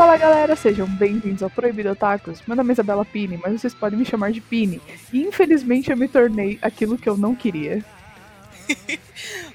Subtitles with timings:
[0.00, 2.40] Fala galera, sejam bem-vindos ao Proibido Otakus.
[2.46, 4.80] Meu nome é Isabela Pini, mas vocês podem me chamar de Pini.
[5.12, 7.84] E infelizmente eu me tornei aquilo que eu não queria.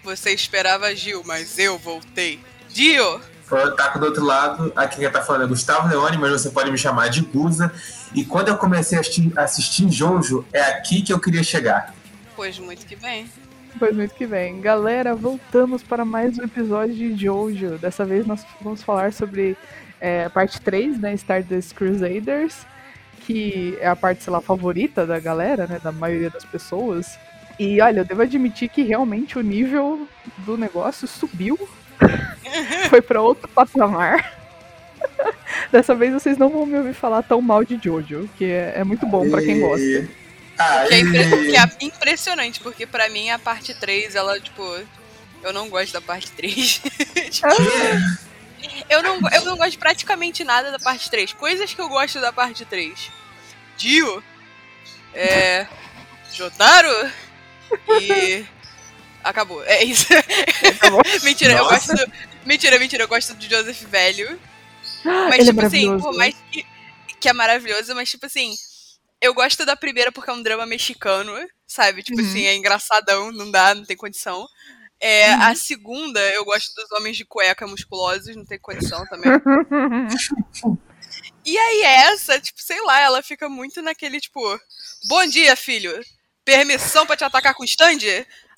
[0.04, 2.40] Você esperava Gil, mas eu voltei.
[2.70, 3.20] Dio!
[3.46, 4.72] Foi o Otaku do outro lado.
[4.76, 7.74] Aqui quem tá falando é Gustavo Leone, mas você pode me chamar de Guza.
[8.14, 11.92] E quando eu comecei a assistir, assistir Jojo, é aqui que eu queria chegar.
[12.36, 13.28] Pois muito que bem.
[13.80, 14.62] Pois muito que bem.
[14.62, 17.80] Galera, voltamos para mais um episódio de Jojo.
[17.80, 19.58] Dessa vez nós vamos falar sobre
[20.06, 21.14] é, a parte 3, né?
[21.16, 22.56] Stardust Crusaders,
[23.26, 25.80] que é a parte, sei lá, favorita da galera, né?
[25.84, 27.18] Da maioria das pessoas.
[27.58, 30.08] E olha, eu devo admitir que realmente o nível
[30.40, 31.58] do negócio subiu.
[32.90, 34.34] Foi para outro patamar.
[35.72, 38.84] Dessa vez vocês não vão me ouvir falar tão mal de Jojo, que é, é
[38.84, 39.84] muito bom para quem gosta.
[39.84, 44.64] O que, é impre- que é impressionante, porque pra mim a parte 3, ela, tipo.
[45.44, 46.82] Eu não gosto da parte 3.
[47.30, 47.48] Tipo,
[48.90, 51.34] eu, não, eu não gosto de praticamente nada da parte 3.
[51.34, 53.12] Coisas que eu gosto da parte 3.
[53.78, 54.24] Dio.
[55.14, 55.68] É.
[56.32, 56.90] Jotaro.
[58.02, 58.46] E.
[59.24, 59.64] Acabou.
[59.66, 60.06] É isso.
[61.24, 61.94] mentira, eu Nossa.
[61.94, 62.06] gosto.
[62.06, 62.12] do-
[62.46, 64.40] Mentira, mentira, eu gosto do Joseph velho.
[65.04, 66.04] Mas, Ele é tipo assim, maravilhoso.
[66.04, 66.66] por mais que,
[67.20, 68.54] que é maravilhoso, mas, tipo assim,
[69.20, 71.32] eu gosto da primeira porque é um drama mexicano,
[71.66, 72.04] sabe?
[72.04, 72.28] Tipo Uhum.
[72.28, 74.48] assim, é engraçadão, não dá, não tem condição.
[75.00, 75.42] É, Uhum.
[75.44, 79.32] A segunda, eu gosto dos homens de cueca musculosos, não tem condição também.
[81.46, 84.42] E aí essa, tipo, sei lá, ela fica muito naquele, tipo,
[85.08, 85.94] bom dia, filho.
[86.44, 88.00] Permissão pra te atacar com stand?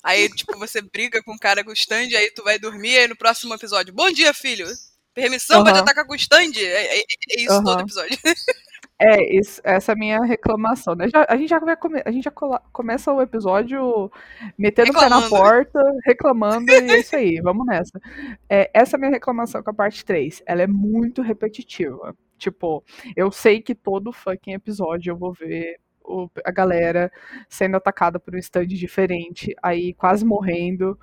[0.02, 3.16] Aí, tipo, você briga com o cara com stand, aí tu vai dormir, aí no
[3.16, 4.66] próximo episódio, bom dia, filho.
[5.12, 6.52] Permissão pra te atacar com stand?
[6.56, 8.18] É, é- é isso todo episódio.
[9.00, 11.06] É, isso, essa é a minha reclamação, né?
[11.08, 14.10] Já- a gente já, vai come- a gente já cola- começa o episódio
[14.58, 15.30] metendo o pé na Reclamando.
[15.30, 18.00] porta, reclamando, e é isso aí, vamos nessa.
[18.48, 20.42] É, essa é a minha reclamação com a parte 3.
[20.44, 22.16] Ela é muito repetitiva.
[22.36, 22.82] Tipo,
[23.16, 27.10] eu sei que todo fucking episódio eu vou ver o- a galera
[27.48, 30.98] sendo atacada por um stand diferente, aí quase morrendo.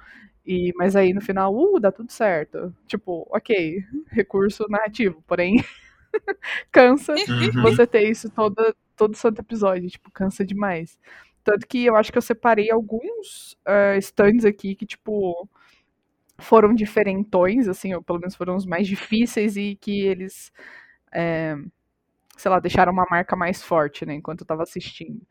[0.46, 2.76] E, mas aí no final, uh, dá tudo certo.
[2.88, 5.64] Tipo, ok, recurso narrativo, porém
[6.72, 7.52] cansa Uhum.
[7.62, 10.98] você ter isso todo, todo santo episódio, tipo, cansa demais.
[11.44, 15.50] Tanto que eu acho que eu separei alguns eh, stands aqui que, tipo,
[16.40, 20.52] foram diferentões, assim, ou pelo menos foram os mais difíceis e que eles,
[21.14, 21.56] eh,
[22.38, 25.22] sei lá, deixaram uma marca mais forte, né, enquanto eu tava assistindo.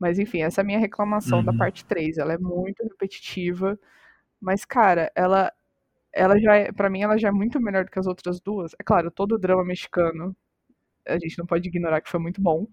[0.00, 1.58] Mas enfim, essa é a minha reclamação da Uhum.
[1.58, 2.18] parte 3.
[2.18, 3.78] Ela é muito repetitiva,
[4.40, 5.52] mas, cara, ela.
[6.14, 8.72] Ela já é, pra mim, ela já é muito melhor do que as outras duas.
[8.78, 10.36] É claro, todo o drama mexicano
[11.06, 12.66] a gente não pode ignorar que foi muito bom.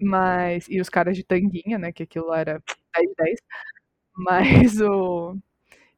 [0.00, 0.66] Mas.
[0.68, 1.92] E os caras de tanguinha, né?
[1.92, 2.62] Que aquilo era
[2.94, 3.40] 10 de 10.
[4.16, 5.36] Mas o.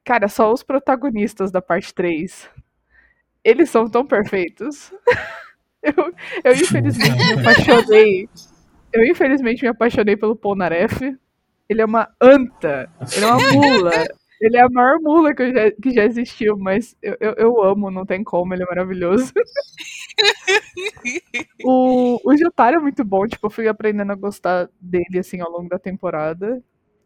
[0.04, 2.48] Cara, só os protagonistas da parte 3.
[3.44, 4.92] Eles são tão perfeitos.
[5.86, 6.12] Eu,
[6.42, 8.28] eu infelizmente me apaixonei.
[8.92, 11.16] Eu infelizmente me apaixonei pelo Polnareff.
[11.68, 12.90] Ele é uma anta.
[13.14, 13.92] Ele é uma mula.
[14.46, 17.90] Ele é a maior mula que, já, que já existiu, mas eu, eu, eu amo,
[17.90, 19.32] não tem como, ele é maravilhoso.
[21.64, 25.50] O, o Jotaro é muito bom, tipo, eu fui aprendendo a gostar dele, assim, ao
[25.50, 26.62] longo da temporada.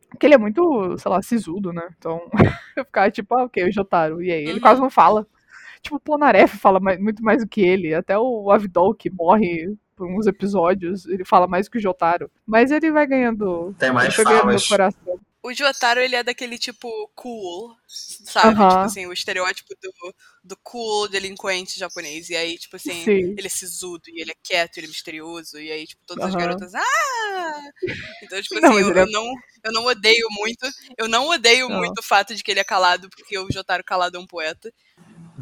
[0.08, 1.88] Porque ele é muito, sei lá, sisudo, né?
[1.96, 2.20] Então,
[2.76, 4.42] eu ficava tipo, ah, ok, o Jotaro, e aí?
[4.42, 4.60] Ele Uhum.
[4.60, 5.26] quase não fala.
[5.82, 7.94] Tipo, o Polnareff fala mais- muito mais do que ele.
[7.94, 12.30] Até o Avidol, que morre por uns episódios, ele fala mais que o Jotaro.
[12.46, 13.74] Mas ele vai ganhando.
[13.78, 14.68] Tem mais foi ganhando meu falas.
[14.68, 15.18] coração.
[15.42, 18.60] O Jotaro, ele é daquele tipo cool, sabe?
[18.60, 18.68] Aham.
[18.68, 20.14] Tipo assim, o estereótipo do,
[20.44, 22.28] do cool delinquente japonês.
[22.28, 23.34] E aí, tipo assim, Sim.
[23.36, 25.58] ele é sisudo, e ele é quieto, ele é misterioso.
[25.58, 26.40] E aí, tipo, todas as Aham.
[26.40, 27.70] garotas, ah!
[28.22, 29.24] Então, tipo Não, assim, eu, é- eu não,
[29.64, 30.66] eu não odeio muito.
[30.98, 31.78] Eu não odeio Não.
[31.78, 34.70] muito o fato de que ele é calado, porque o Jotaro calado é um poeta.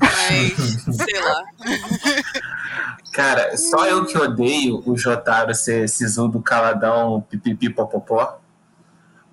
[0.01, 0.57] Mas,
[1.11, 1.43] sei lá.
[3.13, 8.39] Cara, só eu que odeio o Jotaro ser sisudo, caladão, pipipi, popopó,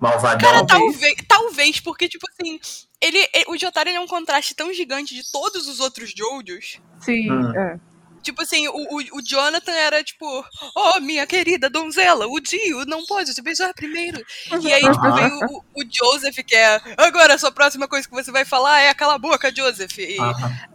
[0.00, 0.50] malvadão.
[0.50, 2.58] Cara, talvez, talvez porque, tipo assim,
[3.00, 6.80] ele, ele- o Jotaro ele é um contraste tão gigante de todos os outros Jojos.
[7.00, 7.52] Sim, Hum.
[7.58, 7.78] é.
[8.22, 10.44] Tipo assim, o, o, o Jonathan era tipo,
[10.74, 14.20] oh, minha querida donzela, o Dio não pode te beijar primeiro.
[14.60, 18.12] E aí, tipo, vem o, o Joseph, que é, agora a sua próxima coisa que
[18.14, 19.96] você vai falar é cala a boca, Joseph.
[19.98, 20.16] E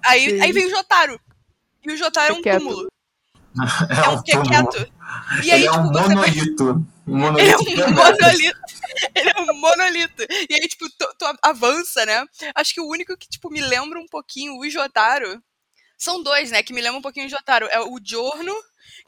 [0.06, 0.42] aí, Sim.
[0.42, 1.20] aí vem o Jotaro.
[1.86, 2.88] E o Jotaro é um túmulo.
[3.92, 4.50] É É um um é túmulo.
[4.72, 4.94] quieto.
[5.44, 6.88] E aí, Ele é um tipo, você vai monolito.
[7.06, 7.84] Um ele é monolito.
[7.84, 8.60] um monolito.
[9.16, 10.24] Ele é um monolito.
[10.50, 12.26] E aí, tipo, tu, tu avança, né?
[12.56, 15.42] Acho que o único que, tipo, me lembra um pouquinho o Jotaro.
[15.98, 16.64] São dois, né?
[16.64, 17.68] Que me lembram um pouquinho o Jotaro.
[17.68, 18.54] É o Giorno,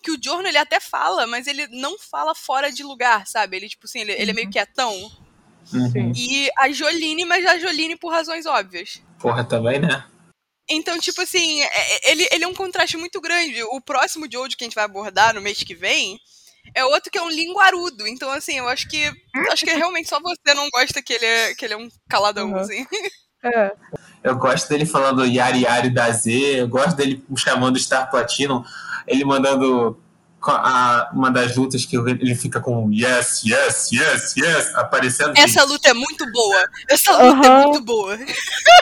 [0.01, 3.57] que o Giorno ele até fala, mas ele não fala fora de lugar, sabe?
[3.57, 4.94] Ele, tipo assim, ele, ele é meio quietão.
[5.74, 5.92] Uhum.
[5.92, 6.12] Sim.
[6.16, 9.01] E a Joline, mas a Joline por razões óbvias.
[9.19, 10.06] Porra, também, né?
[10.69, 13.63] Então, tipo assim, é, é, ele, ele é um contraste muito grande.
[13.63, 16.19] O próximo Jojo que a gente vai abordar no mês que vem
[16.75, 18.07] é outro que é um linguarudo.
[18.07, 19.12] Então, assim, eu acho que.
[19.51, 22.51] Acho que realmente só você não gosta que ele é, que ele é um caladão,
[22.51, 22.57] uhum.
[22.57, 22.86] assim.
[23.44, 23.74] É.
[24.24, 28.63] Eu gosto dele falando Yari Yari da Z, eu gosto dele chamando Star Platinum,
[29.06, 30.01] ele mandando
[30.42, 35.33] a, uma das lutas que ele fica com yes, yes, yes, yes, aparecendo.
[35.38, 36.69] Essa luta é muito boa.
[36.89, 37.62] Essa luta uhum.
[37.62, 38.18] é muito boa.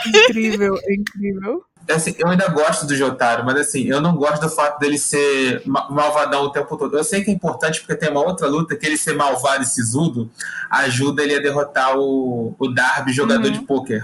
[0.05, 1.65] Incrível, incrível.
[1.89, 5.61] Assim, eu ainda gosto do Jotaro, mas assim, eu não gosto do fato dele ser
[5.65, 6.97] malvadão o tempo todo.
[6.97, 9.65] Eu sei que é importante porque tem uma outra luta que ele ser malvado e
[9.65, 10.29] sisudo
[10.69, 13.51] ajuda ele a derrotar o, o Darby, jogador uhum.
[13.51, 14.03] de pôquer.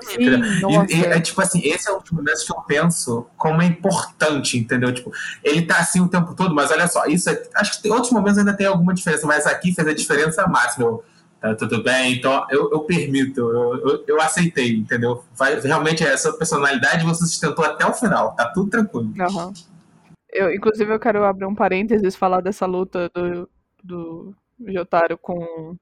[0.00, 0.16] Sim,
[0.88, 4.58] e, e, é tipo assim, esse é um momento que eu penso como é importante,
[4.58, 4.92] entendeu?
[4.92, 5.12] Tipo,
[5.44, 8.12] ele tá assim o tempo todo, mas olha só, isso é, acho que tem outros
[8.12, 10.86] momentos ainda tem alguma diferença, mas aqui fez a diferença máxima.
[10.86, 11.04] Eu,
[11.42, 15.24] tá tudo bem, então eu, eu permito, eu, eu, eu, aceitei, entendeu?
[15.34, 19.12] Vai, realmente é essa personalidade você sustentou até o final, tá tudo tranquilo.
[19.18, 19.52] Uhum.
[20.30, 23.48] Eu, inclusive, eu quero abrir um parênteses falar dessa luta do,
[23.82, 24.34] do
[24.68, 25.76] Jotaro com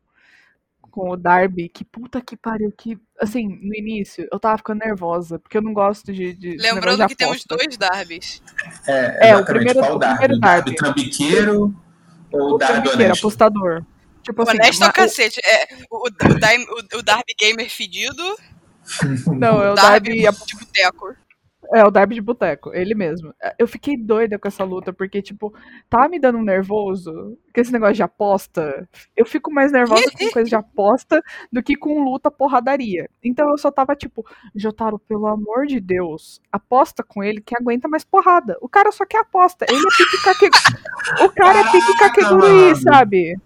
[0.91, 5.39] com o Darby, que puta que pariu, que, assim, no início eu tava ficando nervosa,
[5.39, 6.35] porque eu não gosto de.
[6.35, 8.43] de Lembrando que temos dois Darbys.
[8.87, 10.19] É, é o primeiro, Qual o Darby?
[10.19, 10.71] Primeiro Darby.
[10.71, 11.75] O trambiqueiro
[12.33, 13.19] ou o Darby honesto?
[13.21, 13.85] apostador.
[14.23, 15.41] Tipo assim, honesto ou cacete?
[15.45, 18.37] É, o, o, o, o Darby gamer fedido.
[19.39, 21.17] Não, é o Darby, Darby de boteco.
[21.73, 23.33] É, o Darby de Boteco, ele mesmo.
[23.59, 25.55] Eu fiquei doida com essa luta, porque, tipo,
[25.89, 27.39] tá me dando um nervoso.
[27.55, 28.89] Com esse negócio de aposta.
[29.17, 31.23] Eu fico mais nervosa com coisa de aposta
[31.53, 33.09] do que com luta porradaria.
[33.23, 34.25] Então eu só tava, tipo,
[34.55, 38.57] Jotaro, pelo amor de Deus, aposta com ele que aguenta mais porrada.
[38.61, 39.65] O cara só quer aposta.
[39.69, 41.25] Ele é pique kake...
[41.25, 43.37] O cara é pique kakegurui, sabe?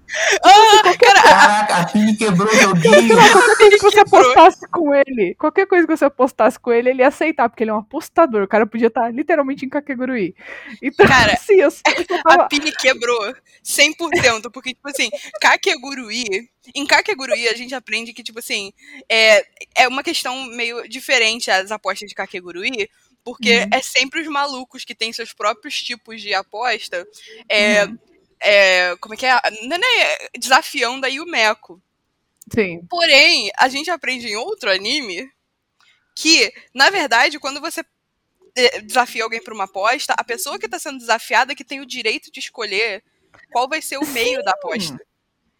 [0.44, 1.23] Ah, qualquer...
[1.23, 2.91] Caraca, a quebrou meu dia.
[3.32, 7.03] Qualquer coisa que você apostasse com ele, qualquer coisa que você apostasse com ele, ele
[7.03, 7.79] ia aceitar, porque ele é um
[8.15, 8.45] apostador.
[8.45, 10.35] O cara podia estar literalmente em Kakegurui.
[10.81, 12.43] Então, cara, assim, eu, eu tava...
[12.43, 13.35] a Pini quebrou
[13.65, 18.73] 100%, porque, tipo assim, Kakegurui em Kakegurui a gente aprende que, tipo assim,
[19.11, 19.45] é,
[19.77, 22.89] é uma questão meio diferente as apostas de Kakegurui,
[23.23, 23.69] porque uhum.
[23.71, 27.07] é sempre os malucos que têm seus próprios tipos de aposta.
[27.49, 27.99] É, uhum.
[28.41, 29.39] é, como é que é?
[29.63, 31.83] Não é desafiando aí o Meco.
[32.55, 32.81] Sim.
[32.89, 35.31] Porém, a gente aprende em outro anime
[36.15, 37.85] que, na verdade, quando você
[38.85, 41.87] desafia alguém para uma aposta, a pessoa que está sendo desafiada é que tem o
[41.87, 43.03] direito de escolher
[43.53, 44.45] qual vai ser o meio Sim.
[44.45, 45.06] da aposta.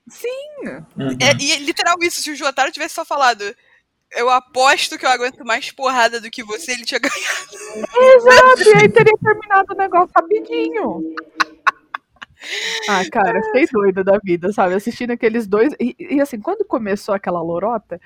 [0.09, 0.59] Sim!
[0.97, 1.17] Uhum.
[1.21, 3.45] É, e literal isso, se o Jotaro tivesse só falado
[4.17, 7.89] eu aposto que eu aguento mais porrada do que você, ele tinha ganhado.
[8.17, 11.15] Exato, e aí teria terminado o negócio rapidinho.
[12.89, 14.75] Ah, cara, fiquei doida da vida, sabe?
[14.75, 15.73] Assistindo aqueles dois.
[15.81, 17.99] E, e, assim, quando começou aquela lorota,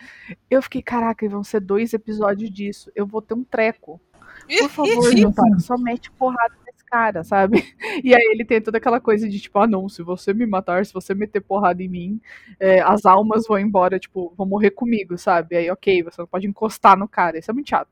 [0.49, 2.90] eu fiquei, caraca, vão ser dois episódios disso.
[2.94, 4.00] Eu vou ter um treco.
[4.49, 6.55] Por favor, Jotaro, só mete porrada
[6.89, 7.75] cara, sabe?
[8.05, 10.87] E aí ele tem toda aquela coisa de tipo, ah não, se você me matar,
[10.87, 12.21] se você meter porrada em mim,
[12.61, 15.56] é, as almas vão embora, tipo, vão morrer comigo, sabe?
[15.56, 17.91] Aí ok, você não pode encostar no cara, isso é muito chato.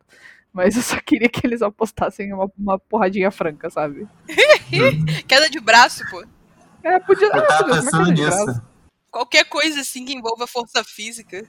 [0.53, 4.07] Mas eu só queria que eles apostassem uma, uma porradinha franca, sabe?
[5.27, 6.25] queda de braço, pô.
[6.83, 7.27] É, podia.
[7.27, 8.63] Eu tava ah, pensando nisso.
[9.11, 11.45] Qualquer coisa assim que envolva força física.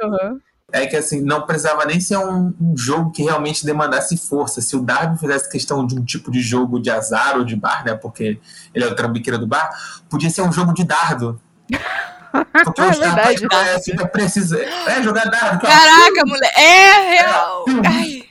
[0.00, 4.60] Uhum é que assim, não precisava nem ser um, um, jogo que realmente demandasse força.
[4.60, 7.84] Se o Darby fizesse questão de um tipo de jogo de azar ou de bar,
[7.84, 7.94] né?
[7.94, 8.38] Porque
[8.74, 9.70] ele é o trambiqueiro do bar,
[10.10, 11.40] podia ser um jogo de dardo.
[12.64, 14.60] Porque é verdade, é, assim, precisa.
[14.60, 15.60] É jogar dardo.
[15.62, 17.64] Caraca, mulher, é real.
[17.68, 18.28] É,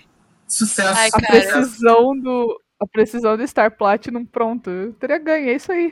[0.48, 0.94] Sucesso.
[0.96, 2.62] Ai, a precisão do.
[2.79, 4.70] A precisão do Star Platinum, pronto.
[4.70, 5.91] Eu teria ganho, é isso aí.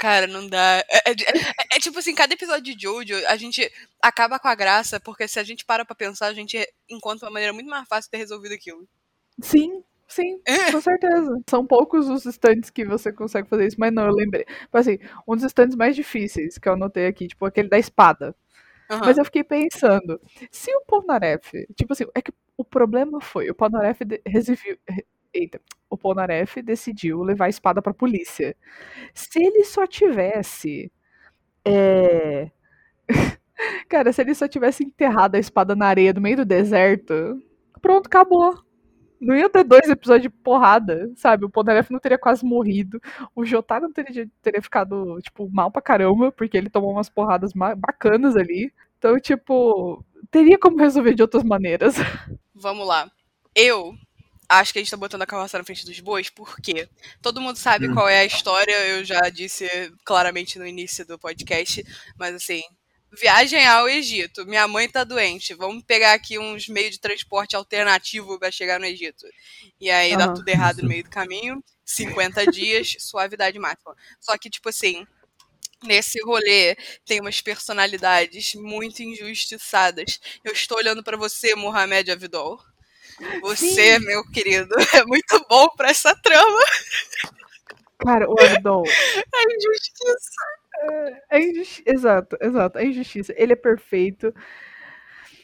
[0.00, 0.82] Cara, não dá.
[0.88, 4.54] É, é, é, é, tipo assim, cada episódio de Jojo, a gente acaba com a
[4.54, 6.56] graça, porque se a gente para pra pensar, a gente
[6.88, 8.88] encontra uma maneira muito mais fácil de ter resolvido aquilo.
[9.42, 10.72] Sim, sim, é.
[10.72, 11.38] com certeza.
[11.46, 14.46] São poucos os stands que você consegue fazer isso, mas não, eu lembrei.
[14.46, 18.34] Tipo assim, um dos stands mais difíceis que eu anotei aqui, tipo aquele da espada.
[18.90, 19.00] Uhum.
[19.00, 20.18] Mas eu fiquei pensando,
[20.50, 24.78] se o Polnareff, tipo assim, é que o problema foi, o Polnareff resolveu,
[25.32, 28.56] eita, o Polnareff decidiu levar a espada pra polícia.
[29.14, 30.90] Se ele só tivesse.
[31.64, 32.50] É...
[33.88, 37.42] Cara, se ele só tivesse enterrado a espada na areia no meio do deserto,
[37.82, 38.54] pronto, acabou.
[39.20, 41.44] Não ia ter dois episódios de porrada, sabe?
[41.44, 42.98] O Polnareff não teria quase morrido.
[43.34, 47.52] O Jotaro não teria, teria ficado, tipo, mal pra caramba, porque ele tomou umas porradas
[47.52, 48.72] bacanas ali.
[48.96, 51.96] Então, tipo, teria como resolver de outras maneiras.
[52.54, 53.10] Vamos lá.
[53.54, 53.94] Eu
[54.50, 56.88] acho que a gente tá botando a carroça na frente dos bois, porque
[57.22, 57.94] todo mundo sabe hum.
[57.94, 59.66] qual é a história, eu já disse
[60.04, 61.84] claramente no início do podcast,
[62.18, 62.62] mas assim,
[63.12, 64.46] Viagem ao Egito.
[64.46, 65.52] Minha mãe tá doente.
[65.54, 69.26] Vamos pegar aqui uns meios de transporte alternativo para chegar no Egito.
[69.80, 70.18] E aí uhum.
[70.18, 71.62] dá tudo errado no meio do caminho.
[71.84, 73.96] 50 dias, suavidade máxima.
[74.20, 75.04] Só que, tipo assim,
[75.82, 80.20] nesse rolê tem umas personalidades muito injustiçadas.
[80.44, 82.62] Eu estou olhando para você, Mohamed Avidol.
[83.42, 84.06] Você, Sim.
[84.06, 86.60] meu querido, é muito bom para essa trama.
[87.98, 88.84] Cara, o Avidol.
[88.86, 90.40] É injustiça.
[91.30, 91.82] É, é injustiça.
[91.86, 92.78] Exato, exato.
[92.78, 93.34] É injustiça.
[93.36, 94.32] Ele é perfeito.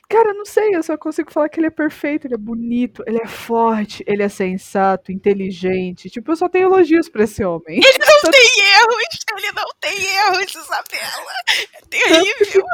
[0.09, 3.18] Cara, não sei, eu só consigo falar que ele é perfeito, ele é bonito, ele
[3.21, 6.09] é forte, ele é sensato, inteligente.
[6.09, 7.78] Tipo, eu só tenho elogios pra esse homem.
[7.78, 8.30] Ele não Tanto...
[8.30, 11.33] tem erros, ele não tem erros, Isabela.
[11.75, 12.64] É terrível.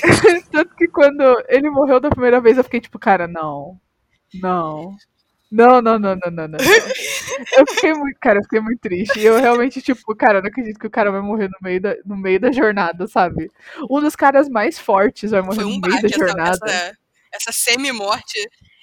[0.00, 0.50] Tanto que...
[0.50, 3.80] Tanto que quando ele morreu da primeira vez, eu fiquei tipo, cara, não.
[4.40, 4.96] Não.
[5.50, 6.58] Não, não, não, não, não, não.
[7.56, 9.18] Eu fiquei muito, cara, eu fiquei muito triste.
[9.18, 11.80] E eu realmente, tipo, cara, eu não acredito que o cara vai morrer no meio
[11.80, 13.50] da, no meio da jornada, sabe?
[13.88, 16.66] Um dos caras mais fortes vai morrer um no meio da jornada.
[16.66, 16.98] Essa,
[17.32, 18.38] essa semi-morte.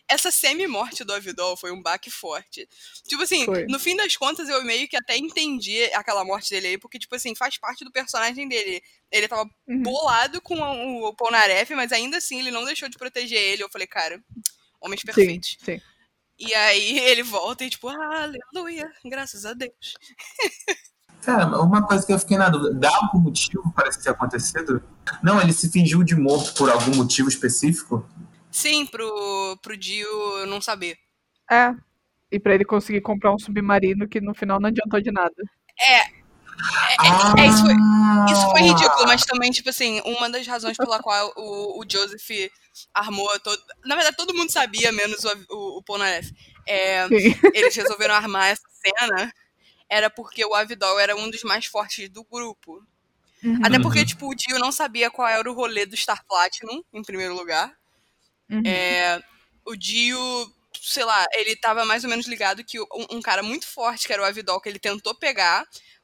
[0.08, 2.68] Essa semi-morte do Avidol foi um baque forte.
[3.08, 3.66] Tipo assim, foi.
[3.66, 7.16] no fim das contas, eu meio que até entendi aquela morte dele aí, porque, tipo
[7.16, 8.82] assim, faz parte do personagem dele.
[9.12, 9.82] Ele tava uhum.
[9.82, 13.64] bolado com o, o Polnareff, mas ainda assim ele não deixou de proteger ele.
[13.64, 14.22] Eu falei, cara,
[14.84, 15.58] homens perfeitos.
[15.60, 15.82] Sim, sim.
[16.40, 19.94] E aí ele volta e tipo, ah, aleluia, graças a Deus.
[21.22, 24.84] Cara, uma coisa que eu fiquei na dúvida, dá algum motivo para isso ter acontecido?
[25.24, 28.06] Não, ele se fingiu de morto por algum motivo específico?
[28.52, 30.08] Sim, pro, pro Dio
[30.48, 30.98] não saber.
[31.50, 31.74] É.
[32.30, 35.36] E para ele conseguir comprar um submarino que no final não adiantou de nada.
[35.80, 36.23] É, é,
[37.00, 37.34] ah.
[37.38, 37.74] é, isso, foi,
[38.32, 42.52] isso foi ridículo, mas também, tipo assim, uma das razões pela qual o, o Joseph
[42.94, 43.62] armou todo.
[43.86, 46.34] Na verdade, todo mundo sabia, menos o, o, o Polnareff.
[46.68, 47.06] É,
[47.54, 49.34] eles resolveram armar essa cena
[49.90, 52.84] era porque o Avidol era um dos mais fortes do grupo.
[53.44, 53.60] Uhum.
[53.64, 54.06] Até porque, uhum.
[54.06, 57.72] tipo, o Dio não sabia qual era o rolê do Star Platinum, em primeiro lugar.
[58.50, 58.64] Uhum.
[58.66, 59.22] É,
[59.66, 60.20] o Dio,
[60.82, 64.14] sei lá, ele tava mais ou menos ligado que um, um, cara muito forte, que
[64.14, 65.64] era o Avidol, que ele tentou pegar,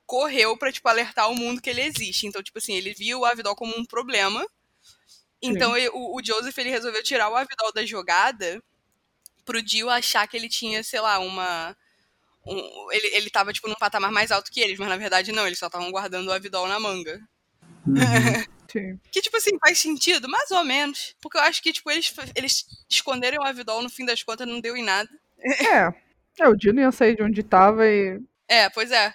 [0.09, 2.25] correu pra, tipo, alertar o mundo que ele existe.
[2.25, 4.43] Então, tipo assim, ele viu o Avidol como um problema.
[5.39, 8.59] Então, ele, o, o, Joseph, ele resolveu tirar o Avidol da jogada
[9.45, 11.77] pro Dio achar que ele tinha, sei lá, uma...
[12.43, 15.45] Um, ele, ele tava, tipo, num patamar mais alto que eles, mas na verdade não,
[15.45, 17.21] eles só estavam guardando o Avidol na manga.
[17.85, 17.93] Uhum.
[18.71, 18.99] Sim.
[19.11, 21.15] Que, tipo assim, faz sentido, mais ou menos.
[21.21, 24.59] Porque eu acho que, tipo, eles, eles esconderam o Avidol, no fim das contas, não
[24.59, 25.09] deu em nada.
[25.39, 25.93] É.
[26.43, 28.19] É, o Dio não ia sair de onde tava e.
[28.47, 29.13] É, pois é.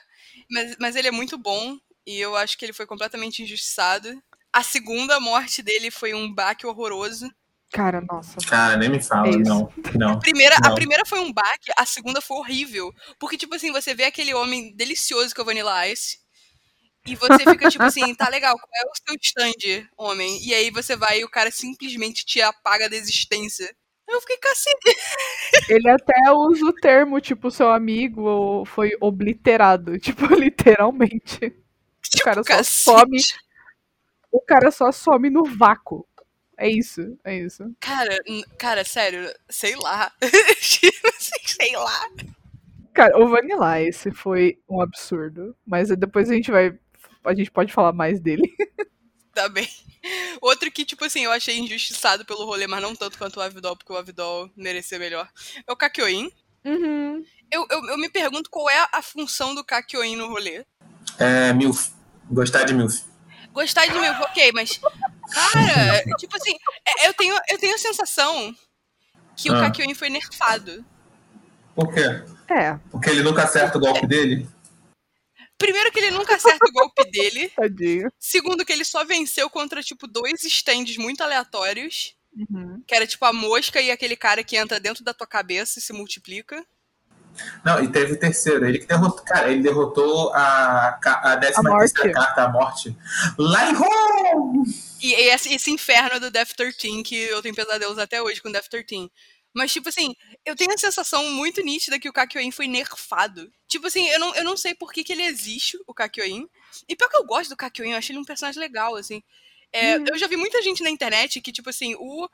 [0.51, 4.23] Mas, mas ele é muito bom e eu acho que ele foi completamente injustiçado.
[4.53, 7.31] A segunda morte dele foi um baque horroroso.
[7.73, 8.37] Cara, nossa.
[8.47, 9.73] Cara, nem me fala, é não.
[9.99, 10.13] não.
[10.13, 10.71] A primeira, não.
[10.71, 12.95] a primeira foi um baque, a segunda foi horrível.
[13.19, 16.19] Porque, tipo assim, você vê aquele homem delicioso que é o Vanilla Ice.
[17.07, 20.43] E você fica tipo assim, tá legal, qual é o seu stand, homem?
[20.43, 23.75] E aí você vai e o cara simplesmente te apaga da existência.
[24.07, 24.97] Eu fiquei cacete.
[25.69, 29.99] Ele até usa o termo, tipo, seu amigo foi obliterado.
[30.01, 31.39] Tipo, literalmente.
[32.03, 32.83] Tipo, o cara só cacete.
[32.83, 33.19] some.
[34.31, 36.07] O cara só some no vácuo.
[36.57, 37.75] É isso, é isso.
[37.81, 38.17] Cara,
[38.59, 40.13] cara, sério, sei lá.
[41.19, 42.09] sei lá.
[42.93, 45.57] Cara, o Vanilla esse foi um absurdo.
[45.67, 46.79] Mas depois a gente vai.
[47.25, 48.55] A gente pode falar mais dele.
[49.35, 49.69] Tá bem.
[50.41, 53.77] Outro que, tipo assim, eu achei injustiçado pelo rolê, mas não tanto quanto o Avidol,
[53.77, 55.29] porque o Avidol merecia melhor.
[55.67, 56.31] É o Kakyoin.
[56.65, 57.25] Uhum.
[57.51, 60.65] Eu, eu, eu, me pergunto qual é a função do Kakyoin no rolê.
[61.19, 61.93] É, MILF.
[62.31, 63.05] Gostar de MILF.
[63.53, 64.81] Gostar de MILF, ok, mas.
[65.33, 66.57] Cara, tipo assim,
[66.87, 68.55] é, eu tenho, eu tenho a sensação
[69.37, 69.53] que ah.
[69.53, 70.85] o Kakyoin foi nerfado.
[71.75, 72.23] Por quê?
[72.49, 72.79] É.
[72.91, 74.49] Porque ele nunca acerta o golpe dele?
[75.59, 77.49] Primeiro que ele nunca acerta o golpe dele.
[77.57, 78.13] Tadinho.
[78.19, 82.17] Segundo que ele só venceu contra, tipo, dois stands muito aleatórios.
[82.37, 82.83] Uhum.
[82.87, 85.83] Que era, tipo, a mosca e aquele cara que entra dentro da tua cabeça e
[85.83, 86.65] se multiplica.
[87.65, 88.67] Não, e teve o terceiro.
[88.67, 89.25] Ele que derrotou.
[89.25, 92.97] Cara, ele derrotou a, a décima a terceira carta, a morte.
[93.39, 94.65] Lá em home!
[95.03, 98.69] E esse, esse inferno do Death 13, que eu tenho pesadelos até hoje com Death
[98.69, 99.11] 13.
[99.55, 103.51] Mas, tipo assim, eu tenho a sensação muito nítida que o Kakyoin foi nerfado.
[103.69, 106.49] Tipo assim, eu não, eu não sei por que, que ele existe, o Kakyoin.
[106.89, 109.23] E pior que eu gosto do Kakyoin, eu achei ele um personagem legal, assim.
[109.73, 110.05] É, uhum.
[110.09, 112.29] Eu já vi muita gente na internet que, tipo assim, o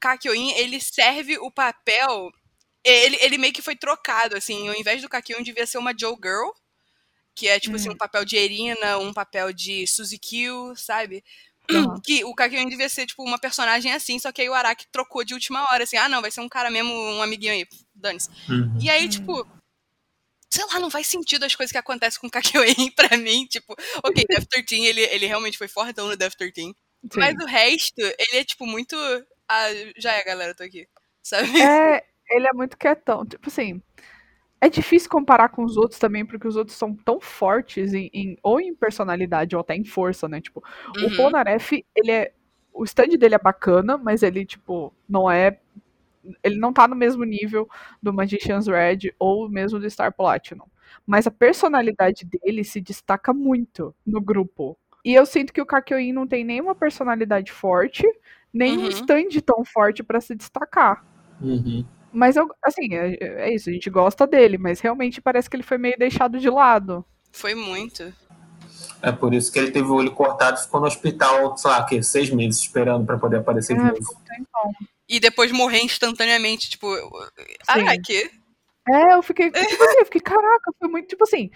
[0.00, 2.30] Kakyoin, ele serve o papel...
[2.84, 4.68] Ele, ele meio que foi trocado, assim.
[4.68, 6.50] Ao invés do Kakyoin, devia ser uma Joe Girl.
[7.34, 7.80] Que é, tipo uhum.
[7.80, 11.22] assim, um papel de Erina, um papel de Suzy Kill, sabe?
[11.70, 12.00] Uhum.
[12.04, 15.24] Que o Kakyoin devia ser, tipo, uma personagem assim, só que aí o Araki trocou
[15.24, 18.30] de última hora, assim, ah, não, vai ser um cara mesmo, um amiguinho aí, dane-se.
[18.48, 18.78] Uhum.
[18.80, 19.46] E aí, tipo,
[20.50, 23.74] sei lá, não faz sentido as coisas que acontecem com o Kakyoin pra mim, tipo,
[24.02, 26.54] ok, Death 13, ele, ele realmente foi fortão no Death 13.
[26.54, 26.74] Sim.
[27.16, 28.96] Mas o resto, ele é tipo muito.
[29.48, 30.88] Ah, já é, galera, tô aqui.
[31.22, 31.48] Sabe?
[31.60, 33.24] É, ele é muito quietão.
[33.24, 33.82] Tipo assim,
[34.60, 38.38] é difícil comparar com os outros também, porque os outros são tão fortes em, em-
[38.42, 40.40] ou em personalidade ou até em força, né?
[40.40, 40.62] Tipo,
[41.02, 41.16] o Uhum.
[41.16, 42.32] Polnareff, ele é.
[42.72, 45.58] O stand dele é bacana, mas ele, tipo, não é.
[46.42, 47.68] Ele não tá no mesmo nível
[48.02, 50.66] do Magician's Red ou mesmo do Star Platinum.
[51.06, 54.76] Mas a personalidade dele se destaca muito no grupo.
[55.04, 58.04] E eu sinto que o Kakyoin não tem nenhuma personalidade forte,
[58.52, 58.88] nem um Uhum.
[58.88, 61.04] stand tão forte pra se destacar.
[61.40, 61.84] Uhum.
[62.16, 65.62] Mas eu, assim, é, é isso, a gente gosta dele, mas realmente parece que ele
[65.62, 67.04] foi meio deixado de lado.
[67.30, 68.10] Foi muito.
[69.02, 71.84] É por isso que ele teve o olho cortado e ficou no hospital, sei lá,
[71.84, 73.96] que seis meses esperando pra poder aparecer de É, novo.
[73.96, 74.72] ficou um tempão.
[75.06, 76.86] E depois morrer instantaneamente, tipo.
[77.68, 78.30] Araki.
[78.88, 81.50] É, eu fiquei, tipo assim, eu fiquei, caraca, foi muito, tipo assim,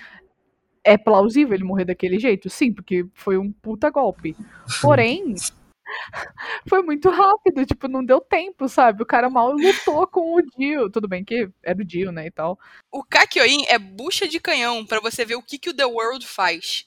[0.85, 2.51] é plausível ele morrer daquele jeito?
[2.51, 4.37] Sim, porque foi um puta golpe.
[4.83, 5.35] Porém,
[6.69, 9.03] foi muito rápido, tipo, não deu tempo, sabe?
[9.03, 10.91] O cara mal lutou com o Dio.
[10.91, 12.59] Tudo bem que era o Dio, né, e tal.
[12.91, 16.27] O Kakyoin é bucha de canhão pra você ver o que, que o The World
[16.27, 16.87] faz.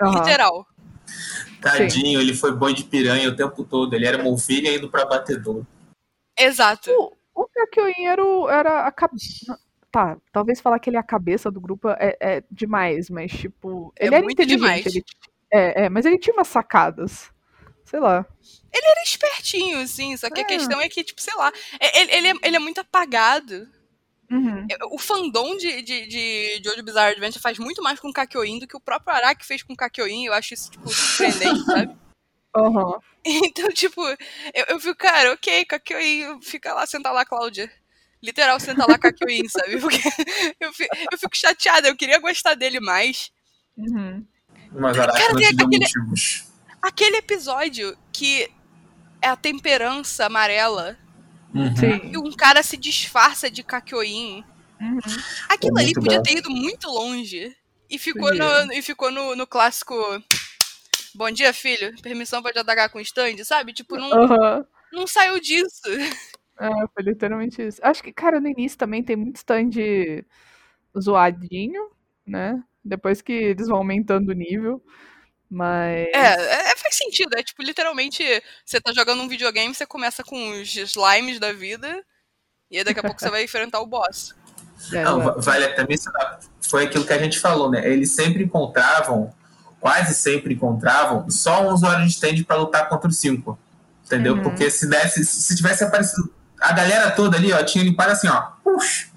[0.00, 0.12] Aham.
[0.18, 0.66] Literal.
[1.60, 3.94] Tadinho, ele foi boi de piranha o tempo todo.
[3.94, 5.64] Ele era uma ovelha indo pra batedor.
[6.38, 6.90] Exato.
[7.34, 9.58] O, o Kakyoin era, o- era a cabeça.
[9.90, 13.92] Tá, talvez falar que ele é a cabeça do grupo é, é demais, mas, tipo,
[13.96, 14.58] É ele era muito inteligente.
[14.58, 14.86] demais.
[14.86, 15.04] Ele,
[15.52, 17.30] é, é, mas ele tinha umas sacadas.
[17.84, 18.24] Sei lá.
[18.72, 20.46] Ele era espertinho, assim, só que a É.
[20.46, 23.68] questão é que, tipo, sei lá, é- ele, ele, é, ele é muito apagado.
[24.30, 24.66] Uhum.
[24.90, 28.66] O fandom de, de, de Jojo Bizarre Adventure faz muito mais com o Kakyoin do
[28.66, 30.24] que o próprio Araki fez com o Kakyoin.
[30.26, 31.96] Eu acho isso, tipo, surpreendente, sabe?
[32.56, 32.98] Aham.
[33.24, 34.00] Então, tipo,
[34.54, 37.70] eu, eu fico, cara, ok, Kakyoin, fica lá, senta lá, Cláudia.
[38.22, 39.78] Literal, senta lá, Kakyoin, sabe?
[39.78, 39.98] Porque
[40.58, 43.30] eu fico, eu fico chateada, eu queria gostar dele mais.
[43.76, 44.26] Uhum.
[44.72, 46.44] Mas Araki não tem te deu aquele- motivos.
[46.84, 48.50] Aquele episódio que
[49.22, 50.98] é a temperança amarela
[51.54, 52.10] Uhum.
[52.12, 54.44] E um cara se disfarça de Kakyoin.
[54.80, 54.98] Uhum.
[55.48, 56.22] Aquilo É ali podia bom.
[56.24, 57.56] ter ido muito longe.
[57.88, 59.94] E ficou, no, e ficou no, no clássico.
[61.14, 61.94] Bom dia, filho.
[62.02, 63.72] Permissão pra JH com stand, sabe?
[63.72, 64.66] Tipo, não, Aham.
[64.92, 65.82] não saiu disso.
[66.58, 67.80] É, foi literalmente isso.
[67.82, 69.70] Acho que, cara, no início também tem muito stand
[70.98, 71.90] zoadinho,
[72.26, 72.62] né?
[72.84, 74.82] Depois que eles vão aumentando o nível.
[75.50, 76.08] Mas.
[76.14, 77.36] É, é, faz sentido.
[77.36, 78.22] É tipo, literalmente,
[78.64, 82.02] você tá jogando um videogame, você começa com os slimes da vida.
[82.70, 84.34] E aí daqui a pouco você vai enfrentar o boss.
[84.92, 86.40] é, Não, va- vale até mencionar.
[86.68, 87.86] Foi aquilo que a gente falou, né?
[87.88, 89.32] Eles sempre encontravam,
[89.80, 93.58] quase sempre encontravam, só um usuário de stand pra lutar contra os cinco.
[94.04, 94.34] Entendeu?
[94.34, 94.42] Uhum.
[94.42, 98.40] Porque se desse, se tivesse aparecido a galera toda ali, ó, tinha limpado assim, ó.
[98.62, 99.08] Puxa,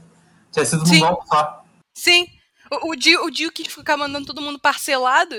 [0.52, 0.96] tinha sido Sim.
[0.96, 1.64] num golpe só.
[1.96, 2.28] Sim.
[2.72, 5.36] O, o, Dio, o Dio quis ficar mandando todo mundo parcelado.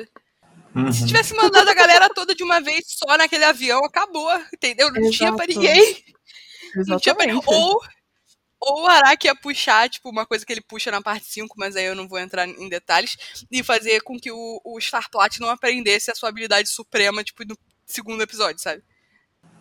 [0.74, 0.92] Uhum.
[0.92, 4.30] Se tivesse mandado a galera toda de uma vez só naquele avião, acabou.
[4.52, 4.92] Entendeu?
[4.92, 5.60] Não tinha pra Exato.
[5.60, 6.04] ninguém.
[6.86, 7.24] Não tinha pra...
[7.24, 7.44] Exatamente.
[7.46, 7.80] Ou,
[8.60, 11.76] ou o Araki ia puxar, tipo, uma coisa que ele puxa na parte 5, mas
[11.76, 13.16] aí eu não vou entrar em detalhes,
[13.50, 14.78] e fazer com que o, o
[15.10, 18.82] Platinum aprendesse a sua habilidade suprema, tipo, no segundo episódio, sabe?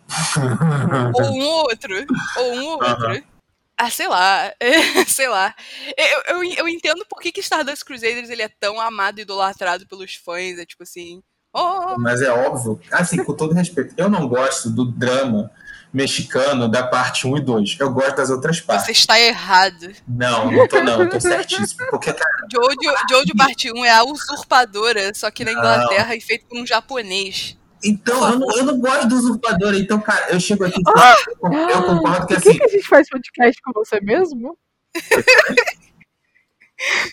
[1.14, 2.06] ou um ou outro.
[2.36, 3.37] Ou um ou outro.
[3.78, 4.52] Ah, sei lá.
[5.06, 5.54] sei lá.
[5.96, 9.86] Eu, eu, eu entendo por que, que Stardust Crusaders ele é tão amado e idolatrado
[9.86, 10.58] pelos fãs.
[10.58, 11.22] É tipo assim.
[11.54, 15.50] Oh, Mas é óbvio, assim, com todo respeito, eu não gosto do drama
[15.92, 17.76] mexicano da parte 1 e 2.
[17.80, 18.86] Eu gosto das outras partes.
[18.86, 19.92] você está errado.
[20.06, 21.86] Não, não tô não, eu tô certíssimo.
[21.90, 26.46] Porque, cara, Jojo, Jojo Parte 1 é a usurpadora, só que na Inglaterra e feito
[26.46, 27.56] por um japonês.
[27.84, 29.74] Então, eu não, eu não gosto do usurpador.
[29.74, 31.16] Então, cara, eu chego aqui Ah!
[31.42, 34.58] eu concordo que Por que, assim, que a gente faz podcast com você mesmo?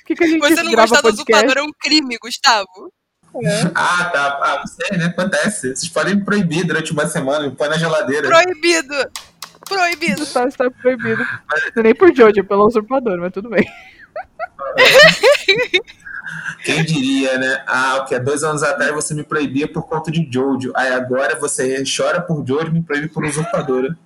[0.05, 2.93] Que, que a gente Você não grava gostar do usurpador é um crime, Gustavo.
[3.43, 3.71] É.
[3.73, 4.39] Ah, tá.
[4.41, 5.05] Ah, não sei, né?
[5.05, 5.75] Acontece.
[5.75, 8.27] Vocês podem me proibir durante uma semana, me põe na geladeira.
[8.27, 8.95] Proibido!
[9.67, 10.23] Proibido!
[10.23, 11.23] Está, está proibido.
[11.75, 13.65] Não é Nem por Jojo, é pelo usurpador, mas tudo bem.
[16.63, 17.63] Quem diria, né?
[17.67, 20.71] Ah, o que há dois anos atrás você me proibia por conta de Jojo.
[20.75, 23.97] Aí agora você chora por Jojo e me proíbe por usurpadora.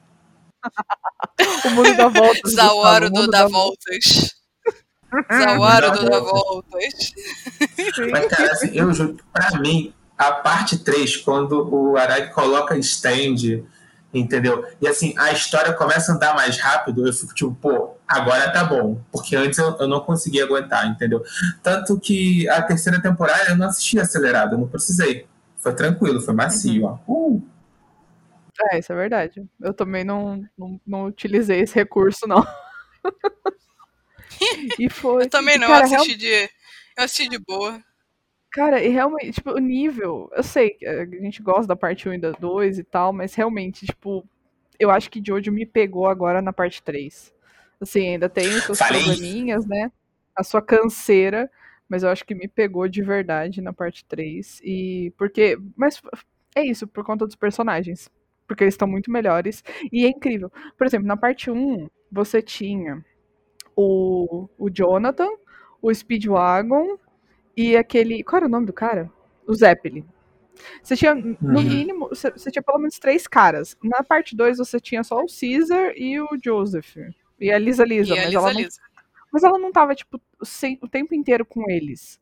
[1.66, 2.52] O mundo dá voltas.
[2.54, 4.36] Zaoro Gustavo, o do dá voltas.
[5.32, 7.14] Zaoro do dá voltas.
[8.12, 12.78] Mas, cara, assim, eu juro que pra mim, a parte 3, quando o Araki coloca
[12.78, 13.64] stand,
[14.14, 14.66] entendeu?
[14.82, 18.64] E assim, a história começa a andar mais rápido, eu fico tipo, pô, agora tá
[18.64, 19.02] bom.
[19.12, 21.24] Porque antes eu, eu não conseguia aguentar, entendeu?
[21.62, 25.28] Tanto que a terceira temporada eu não assisti acelerado, eu não precisei.
[25.58, 26.98] Foi tranquilo, foi macio, ó.
[27.08, 27.42] Uh,
[28.72, 29.48] É, isso é verdade.
[29.62, 32.46] Eu também não, não, não utilizei esse recurso, não.
[34.80, 35.26] e foi.
[35.26, 36.50] Eu também não, cara, eu assisti de.
[36.98, 37.82] Eu assisti de boa.
[38.52, 40.30] Cara, e realmente, tipo, o nível.
[40.34, 43.36] Eu sei que a gente gosta da parte 1 e da 2 e tal, mas
[43.36, 44.28] realmente, tipo,
[44.80, 47.32] eu acho que Jojo me pegou agora na parte 3.
[47.82, 49.04] Assim, ainda tem os seus Falei.
[49.04, 49.92] probleminhas, né?
[50.36, 51.50] A sua canseira,
[51.88, 54.62] mas eu acho que me pegou de verdade na parte 3.
[54.64, 55.58] E porque.
[55.76, 56.02] Mas
[56.56, 58.10] é isso, por conta dos personagens.
[58.48, 59.64] Porque eles estão muito melhores.
[59.92, 60.52] E é incrível.
[60.78, 63.04] Por exemplo, na parte 1, você tinha
[63.76, 65.30] o, o Jonathan,
[65.82, 66.98] o Speedwagon
[67.58, 68.24] e aquele.
[68.24, 69.12] Qual era o nome do cara?
[69.48, 70.06] O Zeppelin.
[70.84, 71.64] Você tinha, no Uhum.
[71.64, 73.78] mínimo, você, você tinha pelo menos três caras.
[73.84, 76.98] Na parte 2 você tinha só o Caesar e o Joseph.
[77.40, 78.80] E a Lisa Lisa, E mas, Lisa ela não, Lisa.
[79.32, 82.20] mas ela não tava, tipo, sem- o tempo inteiro com eles.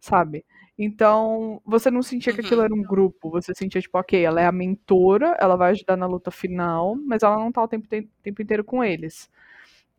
[0.00, 0.44] Sabe?
[0.78, 2.46] Então, você não sentia que Uhum.
[2.46, 3.30] aquilo era um grupo.
[3.30, 7.22] Você sentia, tipo, ok, ela é a mentora, ela vai ajudar na luta final, mas
[7.22, 9.30] ela não tá o tempo, te- tempo inteiro com eles.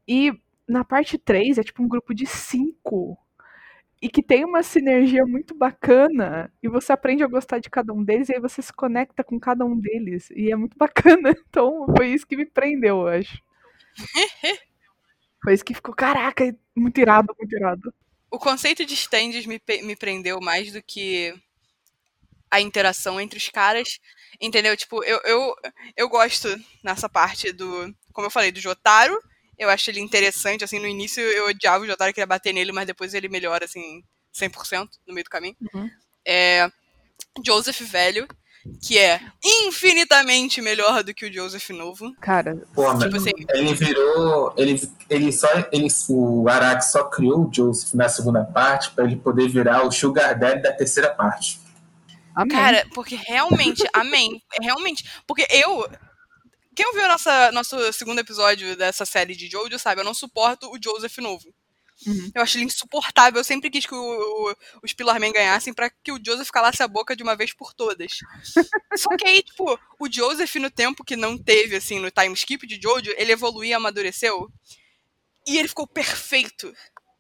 [0.08, 0.34] E
[0.68, 3.18] na parte 3 é tipo um grupo de cinco.
[4.02, 6.52] E que tem uma sinergia muito bacana.
[6.62, 9.40] E você aprende a gostar de cada um deles, e aí você se conecta com
[9.40, 10.30] cada um deles.
[10.32, 11.36] E é muito bacana.
[11.50, 13.42] Então foi isso que me prendeu, eu acho.
[15.44, 16.44] Foi isso que ficou, caraca,
[16.76, 17.94] muito irado, muito irado.
[18.32, 21.34] O conceito de stands me, me prendeu mais do que
[22.50, 24.00] a interação entre os caras.
[24.40, 24.76] Entendeu?
[24.76, 25.56] Tipo, eu, eu,
[25.96, 26.48] eu gosto
[26.84, 27.94] nessa parte do.
[28.12, 29.18] Como eu falei, do Jotaro.
[29.58, 30.64] Eu acho ele interessante.
[30.64, 34.04] Assim, no início eu odiava o Jotaro, queria bater nele, mas depois ele melhora, assim,
[34.34, 35.56] 100% no meio do caminho.
[35.74, 35.90] Uhum.
[36.28, 36.70] É.
[37.46, 38.28] Joseph Velho,
[38.82, 42.14] que é infinitamente melhor do que o Joseph Novo.
[42.20, 44.54] Cara, Pô, mas Tipo assim, ele virou.
[44.58, 45.48] Ele, ele só.
[45.72, 49.92] Ele, o Araki só criou o Joseph na segunda parte pra ele poder virar o
[49.92, 51.60] Sugar Daddy da terceira parte.
[52.36, 52.50] amém.
[52.50, 54.42] Cara, porque realmente, amém.
[54.62, 55.06] Realmente.
[55.28, 55.88] Porque eu.
[56.76, 60.78] Quem ouviu nossa, nosso segundo episódio dessa série de Jojo sabe, eu não suporto o
[60.82, 61.54] Joseph novo.
[62.06, 62.32] Uhum.
[62.36, 63.40] Eu acho ele insuportável.
[63.40, 66.88] Eu sempre quis que o, o, os Pillarmen ganhassem pra que o Joseph calasse a
[66.88, 68.20] boca de uma vez por todas.
[68.96, 72.66] Só que aí, tipo, o Joseph, no tempo que não teve, assim, no time skip
[72.68, 74.52] de Jojo, ele evoluiu e amadureceu.
[75.48, 76.74] E ele ficou perfeito.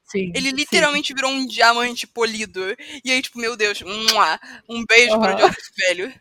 [0.05, 0.55] Sim, Ele sim.
[0.55, 2.61] literalmente virou um diamante polido.
[3.03, 3.81] E aí, tipo, meu Deus,
[4.69, 5.39] um beijo para o.
[5.39, 6.13] Joseph velho.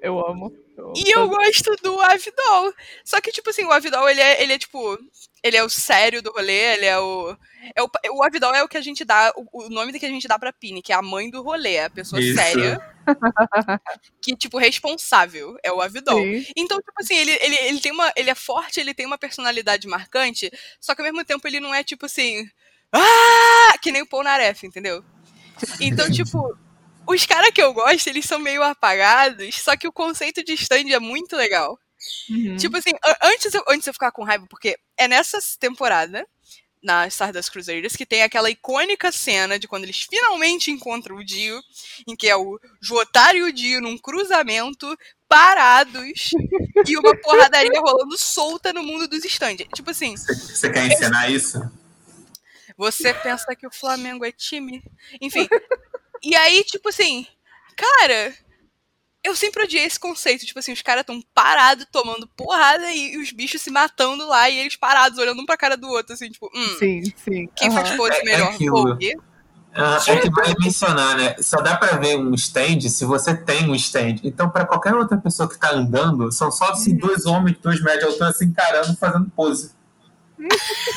[0.00, 0.52] Eu amo.
[0.76, 2.72] eu amo E eu gosto do Avidol.
[3.04, 4.98] Só que, tipo assim, o Avidol, ele é, ele é tipo.
[5.42, 7.36] Ele é o sério do rolê, ele é o.
[7.74, 9.32] É o, o Avidol é o que a gente dá.
[9.36, 11.74] O, o nome que a gente dá pra Pini, que é a mãe do rolê,
[11.74, 12.34] é a pessoa Isso.
[12.34, 12.80] séria.
[14.22, 15.56] que, tipo, responsável.
[15.62, 16.20] É o Avidol.
[16.20, 16.46] Sim.
[16.56, 18.12] Então, tipo assim, ele, ele, ele tem uma.
[18.16, 21.74] Ele é forte, ele tem uma personalidade marcante, só que ao mesmo tempo ele não
[21.74, 22.48] é tipo assim.
[22.92, 23.78] Ah!
[23.82, 25.04] Que nem o Polnareff, entendeu?
[25.80, 26.56] Então, tipo,
[27.08, 30.90] os caras que eu gosto, eles são meio apagados, só que o conceito de stand
[30.90, 31.78] é muito legal.
[32.30, 32.56] Uhum.
[32.56, 32.90] Tipo assim,
[33.22, 36.26] antes eu, antes eu ficar com raiva, porque é nessa temporada,
[36.82, 41.60] na Stardust Crusaders, que tem aquela icônica cena de quando eles finalmente encontram o Dio,
[42.06, 46.30] em que é o Jotaro e o Dio num cruzamento, parados,
[46.86, 49.66] e uma porradaria rolando solta no mundo dos stands.
[49.74, 51.58] Tipo assim, Você, você quer ensinar isso?
[52.78, 54.82] você pensa que o Flamengo é time?
[55.20, 55.48] Enfim.
[56.22, 57.26] E aí, tipo assim,
[57.76, 58.34] cara,
[59.24, 60.46] eu sempre odiei esse conceito.
[60.46, 64.48] Tipo assim, os caras tão parados, tomando porrada e, e os bichos se matando lá
[64.48, 67.48] e eles parados, olhando um pra cara do outro, assim, tipo, hum, Sim, sim.
[67.56, 67.96] quem faz aham.
[67.96, 68.56] pose É- é melhor?
[68.58, 69.16] Vogue?
[69.74, 71.36] Ah, é que vale mencionar, né?
[71.40, 74.16] Só dá pra ver um stand se você tem um stand.
[74.24, 76.98] Então, pra qualquer outra pessoa que tá andando, são só assim, Uhum.
[76.98, 79.70] dois homens de dois de altura se encarando, fazendo pose.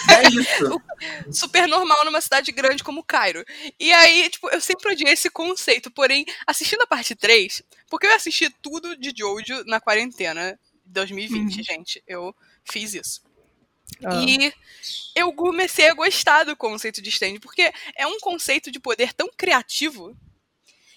[0.10, 0.82] É isso.
[1.32, 3.44] Super normal numa cidade grande como Cairo.
[3.80, 5.90] E aí, tipo, eu sempre odiei esse conceito.
[5.92, 11.58] Porém, assistindo a parte 3, porque eu assisti tudo de Jojo na quarentena de 2020,
[11.58, 11.64] Uhum.
[11.64, 12.04] gente.
[12.08, 12.36] Eu
[12.70, 13.22] fiz isso.
[14.04, 14.54] Ah, E
[15.16, 19.30] eu comecei a gostar do conceito de stand, porque é um conceito de poder tão
[19.38, 20.16] criativo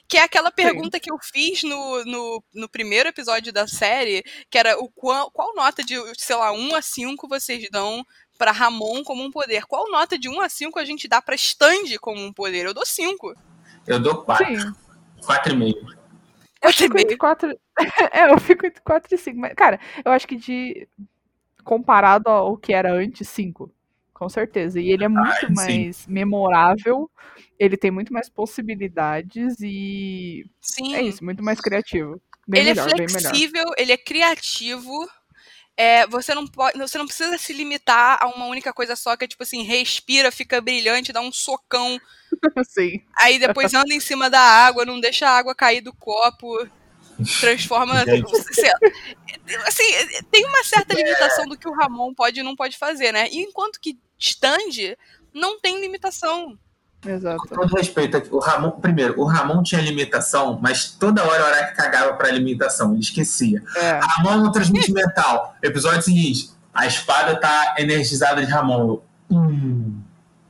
[0.07, 4.59] que é aquela pergunta que eu fiz no, no, no primeiro episódio da série, que
[4.59, 8.07] era o qual, qual nota de, sei lá, 1 a 5 vocês dão
[8.39, 9.65] pra Ramon como um poder?
[9.67, 12.67] Qual nota de 1 a 5 a gente dá pra stand como um poder?
[12.67, 13.35] Eu dou 5.
[13.87, 14.47] Eu dou quatro.
[14.47, 14.73] Sim.
[15.25, 15.87] Quatro e meio.
[16.63, 17.59] Eu fico entre 4.
[18.13, 19.39] é, eu fico entre 4 e 5.
[19.39, 20.89] Mas, cara, eu acho que de.
[21.63, 23.71] Comparado ao que era antes, 5.
[24.13, 24.81] Com certeza.
[24.81, 25.53] E ele é muito sim.
[25.53, 27.11] mais memorável.
[27.59, 30.47] Ele tem muito mais possibilidades e.
[30.61, 30.95] Sim.
[30.95, 32.21] É isso, muito mais criativo.
[32.47, 33.21] Bem ele melhor, é bem melhor.
[33.21, 35.09] flexível, ele é criativo.
[35.77, 39.25] É, você não pode, você não precisa se limitar a uma única coisa só que
[39.25, 42.01] é tipo assim, respira, fica brilhante, dá um socão,
[42.69, 43.03] Sim.
[43.19, 46.69] aí depois anda em cima da água, não deixa a água cair do copo,
[47.41, 47.95] transforma,
[49.67, 49.85] assim,
[50.31, 53.29] tem uma certa limitação do que o Ramon pode e não pode fazer, né?
[53.31, 54.97] E enquanto que stand
[55.33, 56.57] não tem limitação.
[57.07, 57.39] Exato.
[57.49, 61.77] Com todo respeito o Ramon, primeiro, o Ramon tinha limitação, mas toda hora o Araki
[61.77, 63.63] cagava pra limitação, ele esquecia.
[63.77, 64.01] É.
[64.03, 65.55] Ramon não transmite mental.
[65.63, 68.81] Episódio seguinte, a espada tá energizada de Ramon.
[68.89, 70.01] Eu, Hum.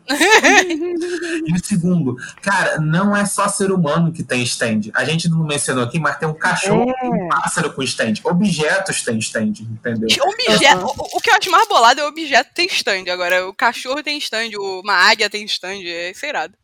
[0.07, 4.91] E o segundo, cara, não é só ser humano que tem stand.
[4.95, 7.07] A gente não mencionou aqui, mas tem um cachorro É.
[7.07, 8.15] e um pássaro com stand.
[8.25, 10.09] Objetos têm stand, entendeu?
[10.23, 13.05] Objeto, o, o que eu acho mais bolado é o objeto tem stand.
[13.11, 16.55] Agora, o cachorro tem stand, o- uma águia tem stand, é irado.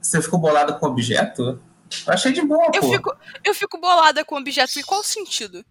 [0.00, 1.60] Você ficou bolado com objeto?
[2.06, 2.90] Eu achei de boa, Eu pô.
[2.92, 4.78] fico, eu fico bolada com objeto.
[4.78, 5.64] Em qual sentido?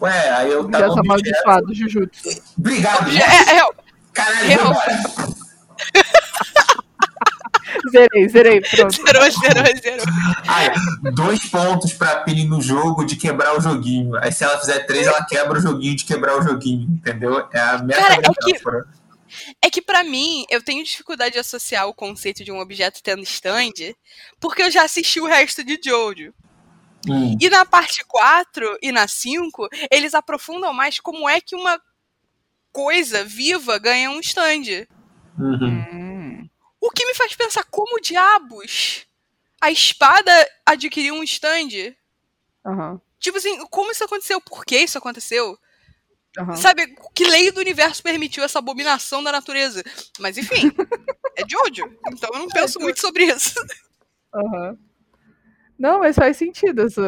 [0.00, 1.38] Ué, aí eu tava Objeto objeto.
[1.40, 2.42] amaldiçoado, Jujutsu.
[2.58, 3.68] Obrigado, É, é, é,
[4.12, 4.74] Caralho, Real.
[7.90, 8.94] Zerei, zerei, pronto.
[8.96, 10.06] zerou, zerou, zerou.
[10.48, 10.72] Ai,
[11.14, 14.16] dois pontos pra Pini no jogo de quebrar o joguinho.
[14.16, 17.46] Aí se ela fizer três, ela quebra o joguinho de quebrar o joguinho, entendeu?
[17.52, 18.84] É a meta Cara, é que- metáfora.
[19.60, 23.22] É que pra mim, eu tenho dificuldade de associar o conceito de um objeto tendo
[23.24, 23.72] stand,
[24.40, 26.32] porque eu já assisti o resto de Jojo.
[27.08, 31.78] Hum, E na parte 4 e na 5, eles aprofundam mais como é que uma
[32.72, 34.86] coisa viva ganha um stand.
[35.38, 35.84] uhum.
[36.86, 39.04] O que me faz pensar como diabos
[39.60, 40.30] a espada
[40.64, 41.96] adquiriu um stand.
[42.64, 43.00] Aham.
[43.18, 44.40] Tipo assim, como isso aconteceu?
[44.40, 45.58] Por que isso aconteceu?
[46.38, 46.54] Aham.
[46.54, 49.82] Sabe, que lei do universo permitiu essa abominação da natureza?
[50.20, 50.70] Mas enfim,
[51.36, 51.92] é Jojo.
[52.12, 53.54] Então eu não penso muito sobre isso.
[54.32, 54.78] Aham.
[55.76, 57.04] Não, mas faz sentido essa,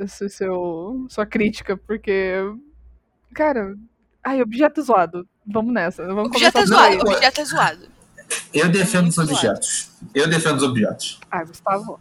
[0.00, 2.34] essa seu, sua crítica, porque.
[3.32, 3.76] Cara.
[4.24, 5.28] Ai, objeto zoado.
[5.46, 6.04] Vamos nessa.
[6.06, 7.95] Vamos Objeto é zoado, objeto é zoado.
[8.54, 9.90] Eu defendo os Muito objetos.
[10.14, 11.20] Eu defendo os objetos.
[11.30, 12.00] Ah, Gustavo.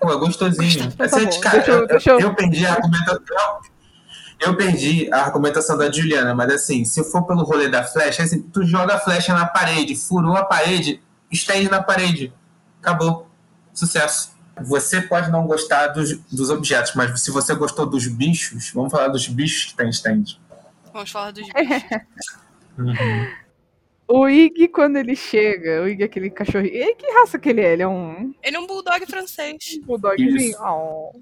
[0.00, 0.92] Pô, é gostosinho.
[0.92, 3.60] Tá Essa- cara, deixa eu- eu, deixa eu- eu perdi a argumentação.
[4.40, 8.42] Eu perdi a argumentação da Juliana, mas assim, se for pelo rolê da flecha, assim,
[8.42, 12.32] tu joga a flecha na parede, furou a parede, estende na parede.
[12.80, 13.28] Acabou.
[13.72, 14.32] Sucesso.
[14.62, 19.08] Você pode não gostar dos, dos objetos, mas se você gostou dos bichos, vamos falar
[19.08, 20.24] dos bichos que tem stand.
[20.92, 23.34] Vamos falar dos bichos.
[24.06, 26.74] O Ig, quando ele chega, o Ig é aquele cachorrinho.
[26.74, 27.72] E que raça que ele é?
[27.72, 29.78] Ele é um Ele é um bulldog francês.
[29.82, 30.36] bulldogzinho?
[30.36, 30.58] Isso.
[30.62, 31.12] Oh.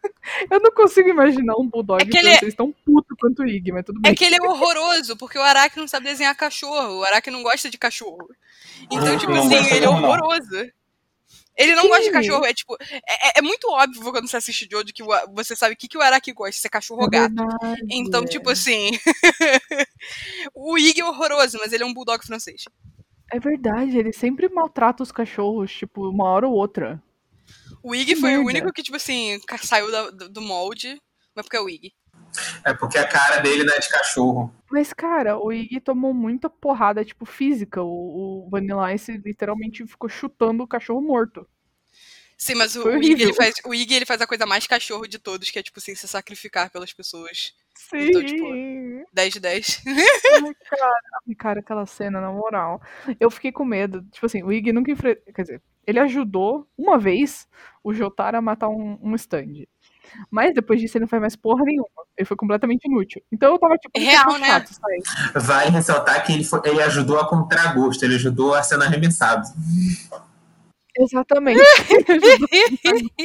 [0.50, 3.46] Eu não consigo imaginar um bulldog É que ele é- francês tão puto quanto o
[3.46, 4.12] Ig, mas tudo bem.
[4.12, 7.00] É que ele é horroroso, porque o Araki não sabe desenhar cachorro.
[7.00, 8.28] O Araki não gosta de cachorro.
[8.90, 10.70] Então, Ah, tipo assim, ele é horroroso.
[11.58, 11.88] Ele não Sim.
[11.88, 12.76] gosta de cachorro, é tipo.
[12.80, 15.88] É, é- é muito óbvio quando você assiste Jojo que o você sabe o que,
[15.88, 17.34] que o Araki gosta, se é cachorro ou É gato.
[17.34, 18.90] verdade, Então, tipo assim.
[20.54, 22.62] o Ig é horroroso, mas ele é um bulldog francês.
[23.32, 27.02] É verdade, ele sempre maltrata os cachorros, tipo, uma hora ou outra.
[27.82, 28.48] O Ig foi o merda.
[28.60, 31.00] único que, tipo assim, saiu da- do molde,
[31.34, 31.92] mas porque é o Ig.
[32.64, 34.52] É porque a cara dele não é de cachorro.
[34.70, 37.82] Mas, cara, o Ig tomou muita porrada, tipo, física.
[37.82, 41.46] O, o Vanilla Ice literalmente ficou chutando o cachorro morto.
[42.36, 45.08] Sim, mas o, o Ig, ele faz, o Ig ele faz a coisa mais cachorro
[45.08, 47.52] de todos, que é, tipo assim, se sacrificar pelas pessoas.
[47.74, 47.98] Sim.
[47.98, 48.44] Então, tipo,
[49.12, 49.82] 10 de 10.
[49.86, 52.80] Ai, cara, ai, cara, aquela cena, na moral.
[53.18, 54.02] Eu fiquei com medo.
[54.12, 55.32] Tipo assim, o Ig nunca enfrentou.
[55.34, 57.48] Quer dizer, ele ajudou uma vez
[57.82, 59.64] o Jotaro a matar um, um stand.
[60.30, 61.88] Mas depois disso ele não faz mais porra nenhuma.
[62.16, 63.22] Ele foi completamente inútil.
[63.32, 64.46] Então eu tava tipo, É real, cachorro né?
[64.48, 64.70] chato?
[65.34, 69.46] Vale ressaltar que ele, foi- ele ajudou a contragosto, ele ajudou a sendo arremessado.
[70.96, 71.60] Exatamente.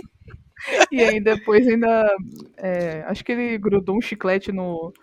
[0.92, 2.16] e aí depois ainda.
[2.58, 4.94] é, acho que ele grudou um chiclete no,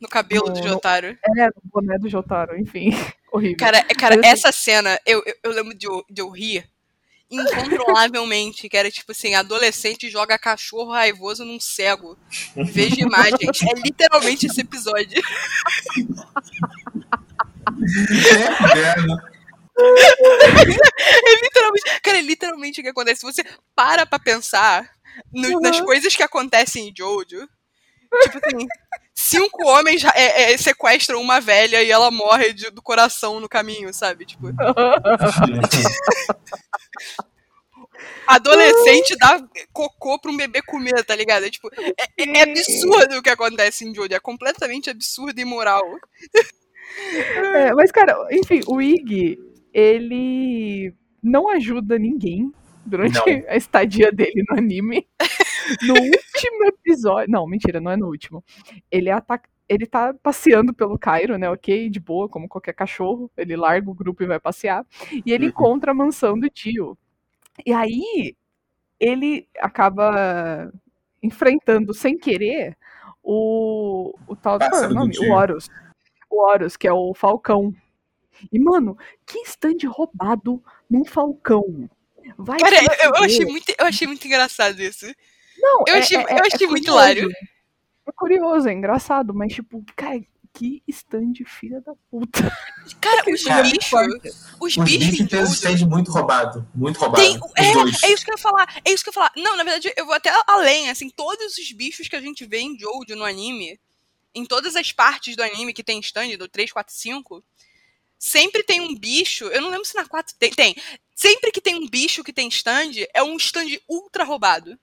[0.00, 1.06] no cabelo do No- Jotaro.
[1.08, 2.58] é, no boné do Jotaro.
[2.58, 2.90] Enfim,
[3.32, 3.56] horrível.
[3.58, 6.30] Cara, é- cara Mas, assim- essa cena, eu, eu, eu lembro de eu, de eu
[6.30, 6.64] rir
[7.30, 12.18] incontrolavelmente, que era tipo assim, adolescente joga cachorro raivoso num cego.
[12.56, 13.62] Veja imagens.
[13.62, 15.18] É literalmente esse episódio.
[15.18, 15.22] É?
[19.80, 23.20] É literalmente, cara, é literalmente o que acontece.
[23.20, 23.42] Se você
[23.74, 24.88] para pra pensar
[25.32, 25.60] no- Uhum.
[25.60, 27.48] nas coisas que acontecem em Jojo,
[28.22, 28.66] tipo assim,
[29.14, 33.92] cinco homens é, é, sequestram uma velha e ela morre de- do coração no caminho,
[33.94, 34.26] sabe?
[34.26, 34.48] Tipo,
[38.26, 41.44] adolescente dá cocô pra um bebê comer, tá ligado?
[41.46, 45.42] É, tipo, é, é- é absurdo o que acontece em Jojo, é completamente absurdo e
[45.42, 45.82] imoral.
[47.54, 49.38] É, mas, cara, enfim, o Ig,
[49.72, 52.52] ele não ajuda ninguém
[52.84, 53.24] durante Não.
[53.48, 55.06] a estadia dele no anime.
[55.82, 57.30] No último episódio.
[57.30, 58.42] Não, mentira, não é no último.
[58.90, 59.48] Ele ataca.
[59.70, 61.48] Ele tá passeando pelo Cairo, né?
[61.48, 63.30] Ok, de boa, como qualquer cachorro.
[63.36, 64.84] Ele larga o grupo e vai passear.
[65.24, 65.50] E ele Uhum.
[65.50, 66.98] encontra a mansão do tio.
[67.64, 68.34] E aí,
[68.98, 70.72] ele acaba
[71.22, 72.76] enfrentando sem querer
[73.22, 74.56] o, o tal.
[74.56, 75.16] É Pássaro do nome?
[75.20, 75.68] O Horus.
[76.28, 77.72] O Horus, que é o Falcão.
[78.52, 81.88] E, mano, que stand roubado num Falcão.
[82.36, 85.06] Vai Cara, eu, eu achei muito, eu achei muito engraçado isso.
[85.58, 87.28] Não, Eu é- achei, é- eu é- achei é muito hilário.
[88.10, 90.20] É curioso, é engraçado, mas tipo, cara,
[90.52, 92.42] que stand filha da puta.
[93.00, 96.68] Cara, os é muito bichos, os Os bichos bichos tem um stand muito roubado.
[96.74, 97.22] Muito roubado.
[97.22, 98.80] Tem, é, é isso que eu ia falar.
[98.84, 99.32] É isso que eu ia falar.
[99.36, 100.90] Não, na verdade, eu vou até além.
[100.90, 103.78] Assim, todos os bichos que a gente vê em Jojo no anime,
[104.34, 107.44] em todas as partes do anime que tem stand, do 3, 4, 5,
[108.18, 109.44] sempre tem um bicho.
[109.44, 110.50] Eu não lembro se na 4 tem.
[110.50, 110.76] Tem.
[111.14, 114.76] Sempre que tem um bicho que tem stand, é um stand ultra roubado.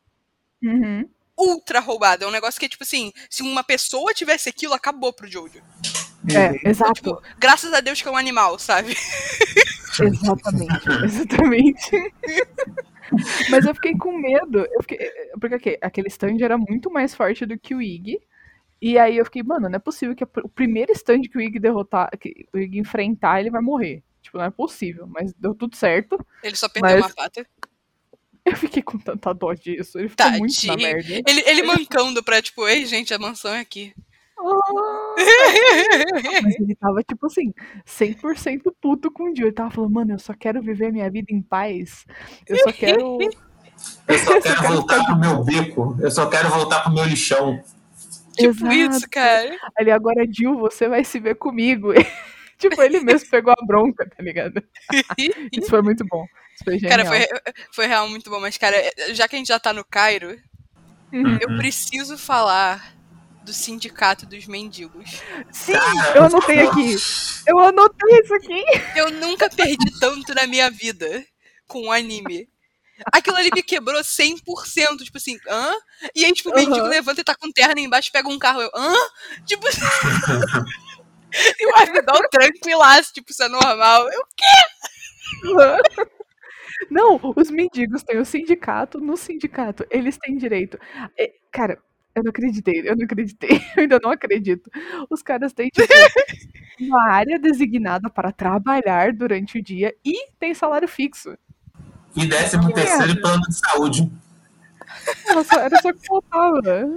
[0.64, 1.10] Uhum.
[1.38, 2.24] Ultra roubado.
[2.24, 5.62] É um negócio que, tipo assim, se uma pessoa tivesse aquilo, acabou pro Jojo.
[6.36, 6.94] É, exato.
[6.94, 8.96] Tipo, graças a Deus que é um animal, sabe?
[10.02, 11.92] Exatamente, exatamente.
[13.50, 14.60] Mas eu fiquei com medo.
[14.72, 15.00] Eu fiquei,
[15.40, 18.20] porque aqui, aquele stand era muito mais forte do que o Ig.
[18.82, 21.58] E aí eu fiquei, mano, não é possível que o primeiro stand que o Ig
[21.60, 24.04] derrotar, que o Ig enfrentar, ele vai morrer.
[24.22, 25.08] Tipo, não é possível.
[25.08, 26.20] Mas deu tudo certo.
[26.44, 27.48] Ele só perdeu Mas- uma pata.
[28.48, 30.00] Eu fiquei com tanta dó disso.
[30.00, 31.22] Ele ficou muito na merda.
[31.28, 33.94] Ele, ele mancando pra, tipo, ei, gente, a mansão é aqui.
[34.40, 35.16] Ah!
[36.44, 37.54] Mas ele tava, tipo assim,
[37.86, 39.48] 100% puto com o Dio.
[39.48, 42.06] Ele tava falando, mano, eu só quero viver minha vida em paz.
[42.48, 43.18] Eu só quero.
[44.08, 45.98] Eu só quero voltar pro meu beco.
[46.00, 47.62] Eu só quero voltar pro meu lixão.
[48.36, 48.74] Tipo Exato.
[48.74, 49.56] isso, cara.
[49.78, 51.90] Ali, agora, Jill, você vai se ver comigo.
[52.60, 54.64] tipo, ele mesmo pegou a bronca, tá ligado?
[55.52, 56.26] Isso foi muito bom.
[56.56, 56.98] Isso foi genial.
[56.98, 57.28] Cara, foi,
[57.74, 58.40] foi real muito bom.
[58.40, 58.76] Mas, cara,
[59.14, 60.38] já que a gente já tá no Cairo,
[61.12, 61.38] Uhum.
[61.40, 62.96] eu preciso falar
[63.44, 65.22] do sindicato dos mendigos.
[65.52, 65.74] Sim,
[66.14, 66.96] eu anotei aqui.
[67.48, 68.64] Eu anotei isso aqui.
[68.96, 71.26] Eu nunca perdi tanto na minha vida
[71.66, 72.50] com um anime.
[73.14, 75.72] Aquilo ali me quebrou 100%, tipo assim, hã?
[76.16, 76.90] E aí, tipo, o mendigo Aham.
[76.90, 78.94] levanta e tá com terra embaixo, pega um carro, eu, hã?
[79.46, 79.66] Tipo...
[81.60, 84.08] e o Arvidal tranquilaço, tipo, isso é normal.
[84.12, 84.28] Eu,
[86.92, 89.00] Não, os mendigos têm o sindicato.
[89.00, 90.78] No sindicato, eles têm direito.
[91.18, 91.80] É, Cara,
[92.14, 94.70] eu não acreditei, eu não acreditei, eu ainda não acredito.
[95.10, 95.88] Os caras têm, tipo,
[96.80, 101.36] uma área designada para trabalhar durante o dia e tem salário fixo.
[102.16, 103.22] E décimo terceiro merda.
[103.22, 104.12] plano de saúde.
[105.28, 106.88] Era só, era só que faltava.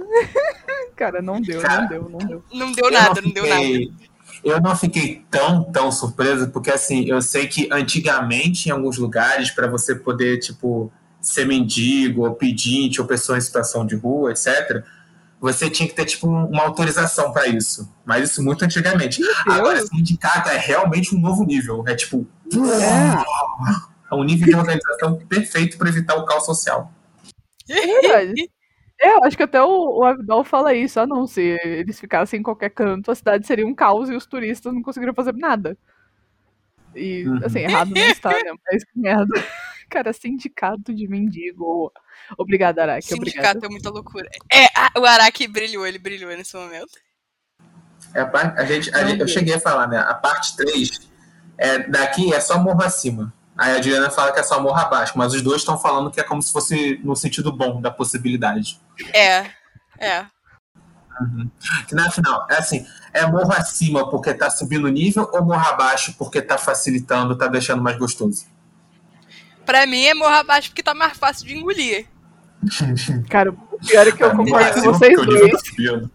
[0.95, 2.43] Cara, não deu, não deu, não deu.
[2.53, 4.10] não deu nada, não deu nada.
[4.43, 9.51] Eu não fiquei tão, tão surpreso, porque assim, eu sei que antigamente, em alguns lugares,
[9.51, 10.91] para você poder, tipo,
[11.21, 14.83] ser mendigo, ou pedinte, ou pessoa em situação de rua, etc.,
[15.39, 17.91] você tinha que ter, tipo, uma autorização para isso.
[18.05, 19.21] Mas isso muito antigamente.
[19.47, 21.83] Agora, sindicato é realmente um novo nível.
[21.87, 22.27] É tipo.
[24.11, 26.93] É um nível de organização perfeito para evitar o caos social.
[27.67, 28.51] Verdade.
[29.03, 30.99] É, eu acho que até o, o Abdol fala isso.
[30.99, 34.25] Ah, não, se eles ficassem em qualquer canto, a cidade seria um caos e os
[34.27, 35.75] turistas não conseguiriam fazer nada.
[36.95, 37.39] E, Uhum.
[37.43, 38.53] assim, errado não está, né?
[38.71, 39.33] Mas que merda.
[39.89, 41.91] Cara, sindicato de mendigo.
[42.37, 43.07] Obrigada, Araki.
[43.07, 43.65] Sindicato Obrigada.
[43.65, 44.29] é muita loucura.
[44.51, 46.91] É, a- o Araki brilhou, ele brilhou nesse momento.
[48.13, 49.97] É a, par- a gente, a gente- eu cheguei a falar, né?
[49.97, 51.09] A parte 3,
[51.57, 53.33] é, daqui é só morro acima.
[53.61, 56.19] Aí a Juliana fala que é só morro abaixo, mas os dois estão falando que
[56.19, 58.79] é como se fosse no sentido bom da possibilidade.
[59.13, 59.51] É,
[59.99, 60.25] é.
[61.87, 65.63] Que na final, é assim, é morro acima porque tá subindo o nível ou morro
[65.69, 68.47] abaixo porque tá facilitando, tá deixando mais gostoso?
[69.63, 72.07] Pra mim é morro abaixo porque tá mais fácil de engolir.
[73.29, 75.51] Cara, o pior é que eu É, concordo com acima vocês dois.
[75.51, 76.09] tá.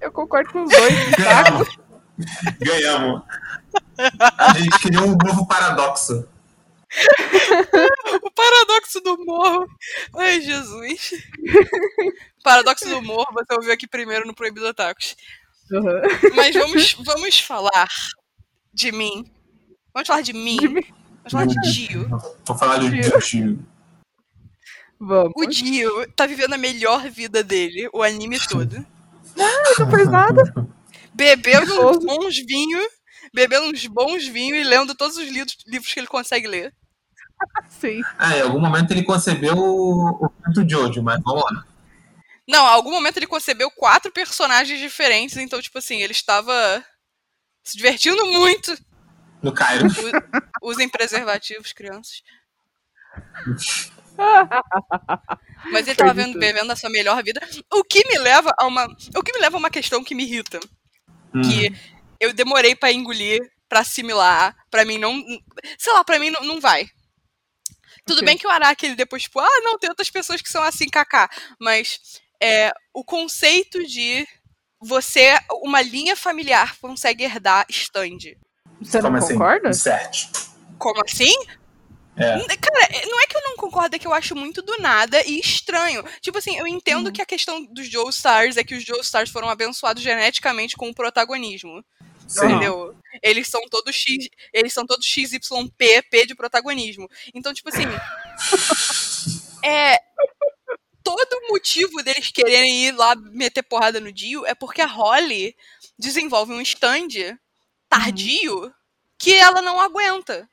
[0.00, 1.42] Eu concordo com os dois, tá?
[1.42, 1.68] Ganhamos.
[2.58, 3.22] Ganhamos.
[4.38, 6.28] A gente criou um novo paradoxo.
[8.22, 9.66] O paradoxo do morro.
[10.16, 11.12] Ai, Jesus.
[12.42, 15.16] paradoxo do morro, você ouviu aqui primeiro no Proibido Otakus.
[15.70, 16.34] Uhum.
[16.34, 17.88] Mas vamos, vamos falar
[18.72, 19.30] de mim.
[19.94, 20.56] Vamos falar de mim.
[20.56, 20.84] De mim.
[21.18, 22.08] Vamos falar de Dio.
[22.44, 23.66] Vou falar do Dio.
[24.98, 25.32] Vamos.
[25.36, 28.84] O Dio tá vivendo a melhor vida dele, o anime todo.
[29.36, 30.42] Não fez nada.
[31.14, 32.86] Bebendo uns bons vinhos,
[33.32, 36.74] bebendo uns bons vinhos e lendo todos os livros, livros que ele consegue ler.
[37.68, 38.02] Sim.
[38.18, 41.64] Ah, em algum momento ele concebeu o, o canto Jojo, mas vamos lá.
[42.48, 46.84] Não, a algum momento ele concebeu quatro personagens diferentes, então, tipo assim, ele estava
[47.62, 48.76] se divertindo muito.
[49.40, 49.86] No Cairo.
[50.62, 52.22] Usem preservativos, crianças.
[55.72, 57.40] Mas ele tava vendo, bebendo a sua melhor vida.
[57.72, 58.86] O que me leva a uma.
[59.16, 60.60] O que me leva a uma questão que me irrita.
[61.34, 61.42] Hum.
[61.42, 61.72] Que
[62.20, 65.22] eu demorei pra engolir, pra assimilar, pra mim não.
[65.78, 66.88] Sei lá, pra mim não, não vai.
[68.06, 68.26] Tudo Ok.
[68.26, 70.88] bem que o Araki, ele depois, tipo, ah, não, tem outras pessoas que são assim,
[70.88, 71.28] kaká.
[71.60, 72.00] Mas
[72.42, 74.26] é, o conceito de
[74.80, 78.18] você, uma linha familiar consegue herdar stand.
[78.80, 79.34] Você Como não assim?
[79.34, 79.68] concorda?
[79.68, 80.28] Insert.
[80.78, 81.34] Como assim?
[82.16, 82.38] É.
[82.56, 85.38] Cara, não é que eu não concordo, é que eu acho muito do nada e
[85.38, 86.02] estranho.
[86.20, 87.12] Tipo assim, eu entendo Uhum.
[87.12, 90.88] que a questão dos Joe Stars é que os Joe Stars foram abençoados geneticamente com
[90.88, 91.84] o protagonismo.
[92.30, 92.46] Sim.
[92.46, 92.96] Entendeu?
[93.20, 97.10] Eles são todos X, eles são todos XYP, P de protagonismo.
[97.34, 97.82] Então, tipo assim,
[99.66, 99.98] é
[101.02, 105.56] todo motivo deles quererem ir lá meter porrada no Dio é porque a Holly
[105.98, 107.36] desenvolve um stand
[107.88, 108.72] tardio
[109.18, 110.48] que ela não aguenta.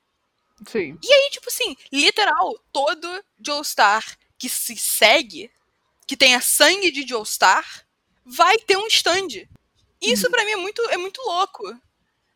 [0.66, 0.98] Sim.
[1.04, 4.04] E aí, tipo assim, literal, todo Joestar
[4.40, 5.52] que se segue,
[6.08, 7.86] que tenha sangue de Joestar,
[8.26, 9.48] vai ter um stand.
[10.02, 11.64] Isso pra mim é muito, é muito louco.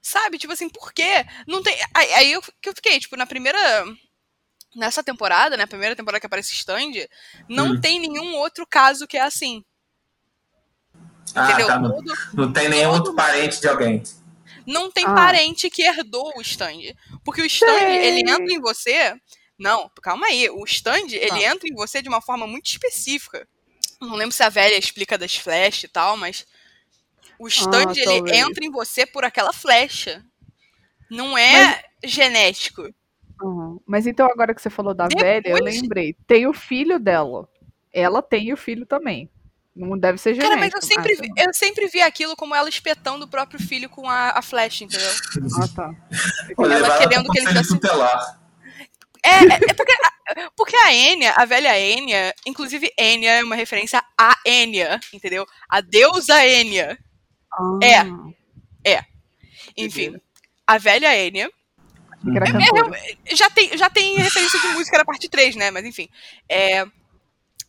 [0.01, 0.37] Sabe?
[0.39, 1.25] Tipo assim, por quê?
[1.47, 1.77] Não tem.
[1.93, 3.59] Aí, aí eu, que eu fiquei, tipo, na primeira.
[4.75, 5.65] Nessa temporada, né?
[5.65, 6.93] Primeira temporada que aparece stand,
[7.49, 7.81] não Hum.
[7.81, 9.63] tem nenhum outro caso que é assim.
[11.35, 11.67] Ah, Entendeu?
[11.67, 11.79] tá.
[11.79, 12.01] Não,
[12.33, 14.01] não tem nenhum outro parente de alguém.
[14.65, 15.13] não tem Ah.
[15.13, 16.95] parente que herdou o stand.
[17.25, 19.13] Porque o stand, ele entra em você.
[19.57, 20.49] Não, calma aí.
[20.49, 21.41] O stand, ele Tá.
[21.41, 23.47] entra em você de uma forma muito específica.
[23.99, 26.45] Não lembro se a velha explica das flechas e tal, mas.
[27.41, 28.37] O stand, Ah, ele talvez.
[28.37, 30.23] entra em você por aquela flecha.
[31.09, 32.87] Não é genético.
[33.41, 33.79] Uhum.
[33.85, 36.15] Mas então, agora que você falou da Depois- velha, eu lembrei.
[36.27, 37.49] Tem o filho dela.
[37.91, 39.29] Ela tem o filho também.
[39.75, 40.49] Não deve ser genético.
[40.55, 43.89] Cara, mas eu sempre, vi, eu sempre vi aquilo como ela espetando o próprio filho
[43.89, 45.11] com a, a flecha, entendeu?
[45.61, 45.95] Ah, tá.
[46.55, 48.39] Pô, Ela querendo que ele tutelar.
[49.23, 53.55] É, é, é porque, a- porque a Enya, a velha Enya, inclusive Enya é uma
[53.55, 55.45] referência a Enya, entendeu?
[55.69, 56.97] A deusa Enya.
[57.83, 57.97] É.
[58.97, 59.05] Ah,
[59.77, 60.15] Enfim,
[60.65, 61.49] a velha Enya.
[62.35, 62.99] É, cantora.
[63.31, 65.71] já, tem, já tem referência de música na parte 3, né?
[65.71, 66.07] Mas enfim.
[66.47, 66.85] É,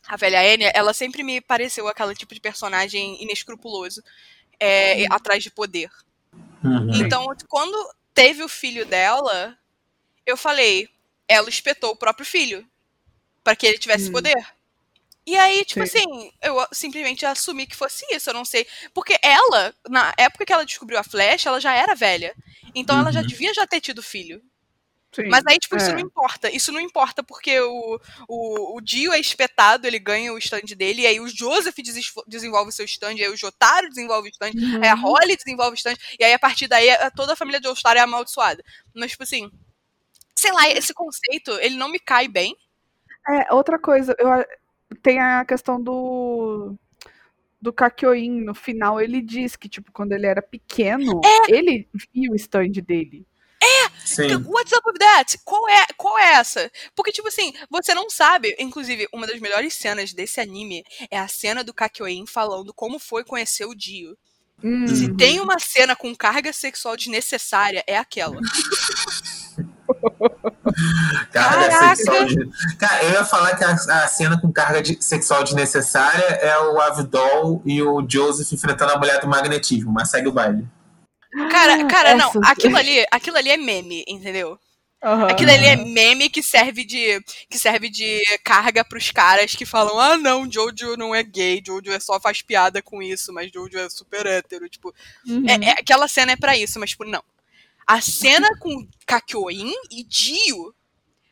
[0.06, 4.02] a velha Enya, ela sempre me pareceu aquele tipo de personagem inescrupuloso.
[4.60, 5.90] é, atrás de poder.
[6.62, 6.90] Uhum.
[6.94, 7.76] Então, quando
[8.14, 9.58] teve o filho dela,
[10.24, 10.88] eu falei,
[11.26, 12.64] ela espetou o próprio filho
[13.42, 14.12] para que ele tivesse Hum.
[14.12, 14.46] poder.
[15.26, 15.98] E aí, tipo Sim.
[15.98, 18.66] assim, eu simplesmente assumi que fosse isso, eu não sei.
[18.92, 22.34] Porque ela, na época que ela descobriu a flecha, ela já era velha.
[22.74, 23.26] Então ela já Uhum.
[23.26, 24.42] devia já ter tido filho.
[25.14, 25.28] Sim.
[25.28, 25.92] Mas aí, tipo, isso É.
[25.92, 26.50] não importa.
[26.50, 31.02] Isso não importa porque o, o, o Dio é espetado, ele ganha o stand dele,
[31.02, 31.76] e aí o Joseph
[32.26, 34.82] desenvolve o seu stand, aí o Jotaro desenvolve o stand, Uhum.
[34.82, 37.60] Aí a Holly desenvolve o stand, e aí a partir daí a- toda a família
[37.60, 38.64] de All-Star é amaldiçoada.
[38.94, 39.50] Mas, tipo assim,
[40.34, 42.56] sei lá, esse conceito, ele não me cai bem.
[43.28, 44.28] É, outra coisa, eu,
[44.94, 46.74] tem a questão do
[47.60, 51.54] do Kakyoin, no final ele diz que, tipo, quando ele era pequeno, É.
[51.54, 53.24] ele via o stand dele.
[54.04, 54.34] Sim.
[54.46, 55.38] What's up with that?
[55.44, 56.68] Qual é, qual é essa?
[56.94, 58.54] Porque, tipo assim, você não sabe.
[58.58, 63.22] Inclusive, uma das melhores cenas desse anime é a cena do Kakyoin falando como foi
[63.24, 64.16] conhecer o Dio.
[64.62, 68.38] Hum, Se tem uma cena com carga sexual desnecessária, é aquela.
[71.30, 71.96] Carga Caraca!
[71.96, 72.76] sexual de...
[72.78, 76.80] Cara, eu ia falar que a, a cena com carga de- sexual desnecessária é o
[76.80, 80.66] Avdol e o Joseph enfrentando a mulher do magnetismo, mas segue o baile.
[81.50, 84.58] Cara, cara, não, Essas- aquilo ali, aquilo ali é meme, entendeu?
[85.04, 85.26] aham.
[85.28, 87.20] Aquilo ali é meme que serve de
[87.50, 91.90] que serve de carga pros caras que falam: "Ah, não, Jojo não é gay, Jojo
[91.90, 94.94] é só faz piada com isso, mas Jojo é super hétero", tipo,
[95.26, 95.44] Uhum.
[95.48, 97.20] é, é- aquela cena é pra isso, mas tipo, não.
[97.92, 100.74] A cena com Kakyoin e Dio.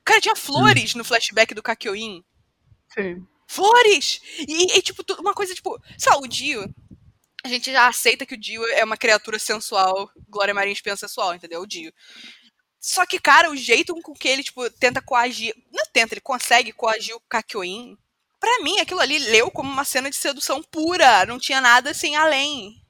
[0.04, 2.22] Cara, tinha flores no flashback do Kakyoin.
[2.92, 3.26] Sim.
[3.48, 4.20] Flores!
[4.46, 6.62] E, e, tipo, uma coisa, tipo, lá, o Dio.
[7.42, 10.10] A gente já aceita que o Dio é uma criatura sensual.
[10.28, 11.62] Glória Marinho pensa sensual, entendeu?
[11.62, 11.94] O Dio.
[12.78, 15.54] Só que, cara, o jeito com que ele, tipo, tenta coagir.
[15.72, 17.96] Não tenta, ele consegue coagir o Kakyoin.
[18.38, 21.24] Pra mim, aquilo ali leu como uma cena de sedução pura.
[21.24, 22.84] Não tinha nada assim além.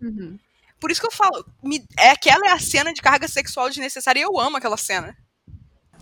[0.00, 0.38] Uhum.
[0.80, 4.20] Por isso que eu falo, me- é aquela é a cena de carga sexual desnecessária
[4.20, 5.16] e eu amo aquela cena.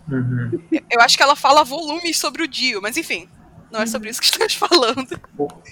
[0.09, 0.61] Uhum.
[0.91, 3.27] Eu acho que ela fala volumes sobre o Dio, mas enfim,
[3.71, 5.19] não é sobre isso que estamos falando.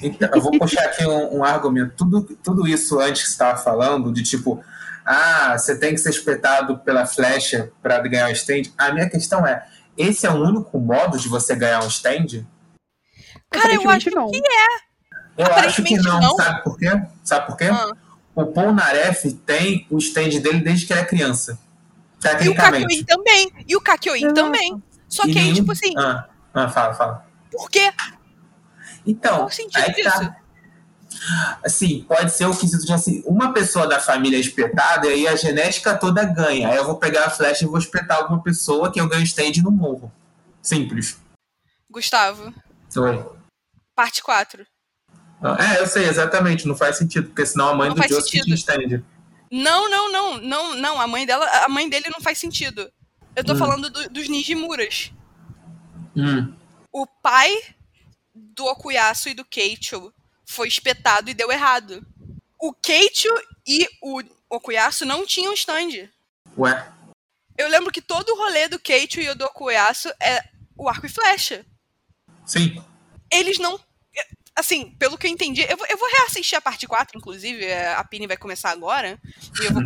[0.02, 1.94] Então, eu vou puxar aqui um, um argumento.
[1.96, 4.64] Tudo, tudo isso antes que você estava falando, de tipo,
[5.06, 8.64] ah, você tem que ser espetado pela flecha para ganhar um stand.
[8.78, 12.46] A minha questão é: esse é o único modo de você ganhar um stand?
[13.50, 14.32] Cara, eu acho Aparentemente, não.
[15.38, 16.20] Eu acho que não.
[16.20, 16.36] não.
[16.36, 16.90] Sabe por quê?
[17.24, 17.66] Sabe por quê?
[17.66, 17.92] Ah.
[18.36, 21.60] O Polnareff tem o stand dele desde que era criança.
[22.42, 22.56] E o.
[22.56, 23.52] Kakyoin também.
[23.68, 24.34] E o Kakyoin Exato.
[24.34, 24.82] também.
[25.10, 27.28] Só E que aí, nenhum- tipo assim, Ah, ah, fala, fala.
[27.52, 27.92] por quê?
[29.06, 29.92] Então, Qual o sentido tá.
[29.92, 30.36] disso?
[31.64, 35.28] Assim, pode ser o quesito de assim, uma pessoa da família é espetada e aí
[35.28, 36.70] a genética toda ganha.
[36.70, 39.62] Aí eu vou pegar a flecha e vou espetar alguma pessoa que eu ganho stand
[39.62, 40.12] no morro.
[40.62, 41.18] Simples.
[41.90, 42.54] Gustavo,
[42.98, 43.26] Oi.
[43.96, 44.66] parte 4.
[45.60, 46.68] É, eu sei, exatamente.
[46.68, 48.44] Não faz sentido, porque senão a mãe Não do Joseph sentido.
[48.46, 49.04] tinha stand.
[49.52, 51.02] Não, não, não, não, não.
[51.02, 52.92] A mãe dela, a mãe dele não faz sentido.
[53.36, 53.58] Eu tô Hum.
[53.58, 55.12] falando do- dos Nijimuras.
[56.16, 56.54] Hum.
[56.92, 57.52] O pai
[58.34, 60.14] do Okuyasu e do Keicho
[60.46, 62.06] foi espetado e deu errado.
[62.60, 63.30] O Keicho
[63.68, 66.10] e o Okuyasu não tinham stand.
[66.58, 66.88] Ué.
[67.58, 70.44] Eu lembro que todo o rolê do Keicho e o do Okuyasu é
[70.78, 71.66] o arco e flecha.
[72.46, 72.84] Sim.
[73.32, 73.80] Eles não.
[74.56, 77.94] Assim, pelo que eu entendi, eu vou, eu vou reassistir a parte 4, inclusive, é,
[77.96, 79.20] a Pini vai começar agora,
[79.60, 79.82] e eu vou,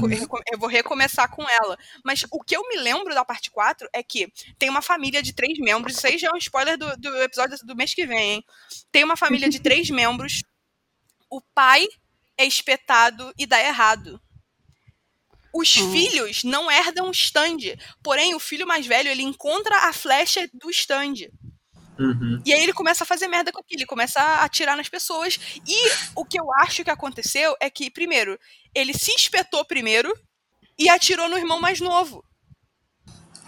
[0.51, 1.77] eu vou recomeçar com ela.
[2.03, 5.31] Mas o que eu me lembro da parte 4 é que tem uma família de
[5.33, 8.33] três membros, isso aí já é um spoiler do, do episódio do mês que vem,
[8.35, 8.45] hein?
[8.91, 10.43] Tem uma família de três membros,
[11.29, 11.87] o pai
[12.37, 14.21] é espetado e dá errado.
[15.53, 15.91] Os Hum.
[15.91, 20.69] filhos não herdam o stand, porém o filho mais velho ele encontra a flecha do
[20.69, 21.29] stand.
[21.99, 22.41] Uhum.
[22.45, 25.39] E aí ele começa a fazer merda com aquilo, ele começa a atirar nas pessoas.
[25.67, 28.39] E o que eu acho que aconteceu é que, primeiro,
[28.73, 30.13] ele se espetou primeiro
[30.77, 32.23] e atirou no irmão mais novo.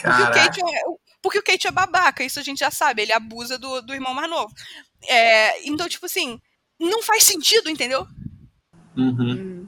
[0.01, 0.31] Porque o.
[0.31, 0.81] Kate é,
[1.21, 4.13] porque o Kate é babaca, isso a gente já sabe, ele abusa do, do irmão
[4.13, 4.53] mais novo.
[5.07, 6.39] É, então, tipo assim,
[6.79, 8.07] não faz sentido, entendeu?
[8.95, 9.31] Uhum.
[9.31, 9.67] Hum.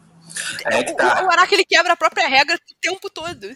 [0.66, 1.26] É que O, tá.
[1.26, 3.48] o Araki ele quebra a própria regra o tempo todo.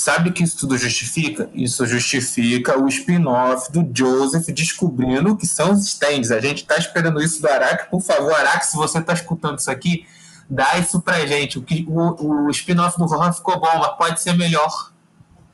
[0.00, 1.50] Sabe o que isso tudo justifica?
[1.52, 6.30] Isso justifica o spin-off do Joseph descobrindo o que são os stands.
[6.30, 7.90] A gente tá esperando isso do Araki.
[7.90, 10.06] Por favor, Araki, se você tá escutando isso aqui,
[10.48, 11.58] dá isso pra gente.
[11.58, 14.90] O, que- o, o spin-off do Rohan ficou bom, mas pode ser melhor.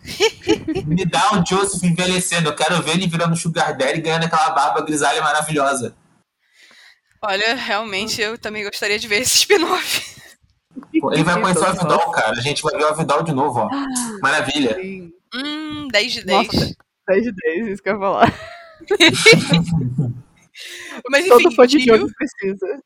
[0.87, 2.49] Me dá o Joseph envelhecendo.
[2.49, 5.93] Eu quero ver ele virando Sugar Daddy e ganhando aquela barba grisalha maravilhosa.
[7.21, 10.15] Olha, realmente eu também gostaria de ver esse spin-off.
[11.13, 11.67] Ele vai conhecer o.
[11.67, 12.33] Avidal, cara.
[12.33, 13.69] A gente vai ver o Avidal de novo, ó.
[14.23, 14.75] Maravilha.
[14.75, 15.13] Sim.
[15.35, 16.47] Hum, 10 de 10.
[16.47, 16.77] Nossa,
[17.09, 18.33] 10 de 10, isso que eu ia falar.
[21.11, 22.83] Mas Todo enfim, fã de Dio- Jojo precisa.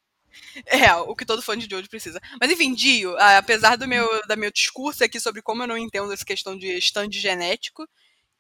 [0.66, 2.20] É, o que todo fã de Jojo precisa.
[2.40, 5.78] Mas enfim, Dio, ah, apesar do meu, da meu discurso aqui sobre como eu não
[5.78, 7.88] entendo essa questão de stand genético,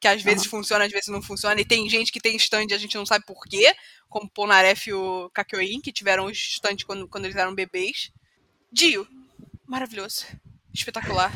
[0.00, 2.74] que às vezes funciona, às vezes não funciona, e tem gente que tem stand e
[2.74, 3.72] a gente não sabe por quê,
[4.08, 8.10] como o Polnareff e o Kakyoin, que tiveram os stand quando, quando eles eram bebês.
[8.72, 9.06] Dio,
[9.70, 10.26] maravilhoso,
[10.74, 11.32] espetacular.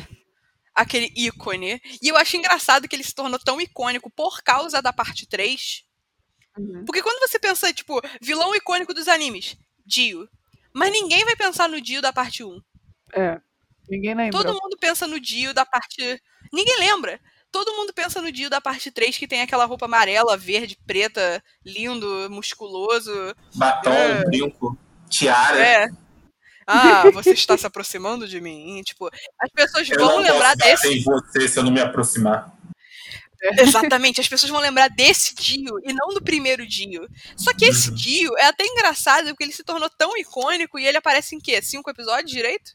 [0.73, 1.81] Aquele ícone.
[2.01, 5.83] E eu acho engraçado que ele se tornou tão icônico por causa da parte 3,
[6.57, 6.83] Uhum.
[6.85, 10.27] porque quando você pensa, tipo, vilão icônico dos animes, Dio.
[10.73, 12.61] Mas ninguém vai pensar no Dio da parte 1.
[13.13, 13.39] É.
[13.89, 14.31] Ninguém lembra.
[14.43, 16.21] Todo mundo pensa no Dio da parte.
[16.51, 17.19] Ninguém lembra.
[17.51, 21.41] Todo mundo pensa no Dio da parte 3, que tem aquela roupa amarela, verde, preta,
[21.63, 23.13] lindo, musculoso.
[23.55, 24.25] Batom, É.
[24.25, 24.77] brinco,
[25.09, 25.57] tiara.
[25.59, 25.87] É.
[26.67, 28.81] Ah, você está se aproximando de mim?
[28.83, 29.09] Tipo,
[29.39, 30.87] as pessoas Eu vão não lembrar desse.
[30.87, 32.51] em você se eu não me aproximar.
[33.59, 37.07] Exatamente, as pessoas vão lembrar desse Dio e não do primeiro Dio.
[37.37, 37.95] Só que esse Uhum.
[37.95, 41.61] Dio é até engraçado porque ele se tornou tão icônico e ele aparece em quê?
[41.61, 42.71] Cinco episódios direito?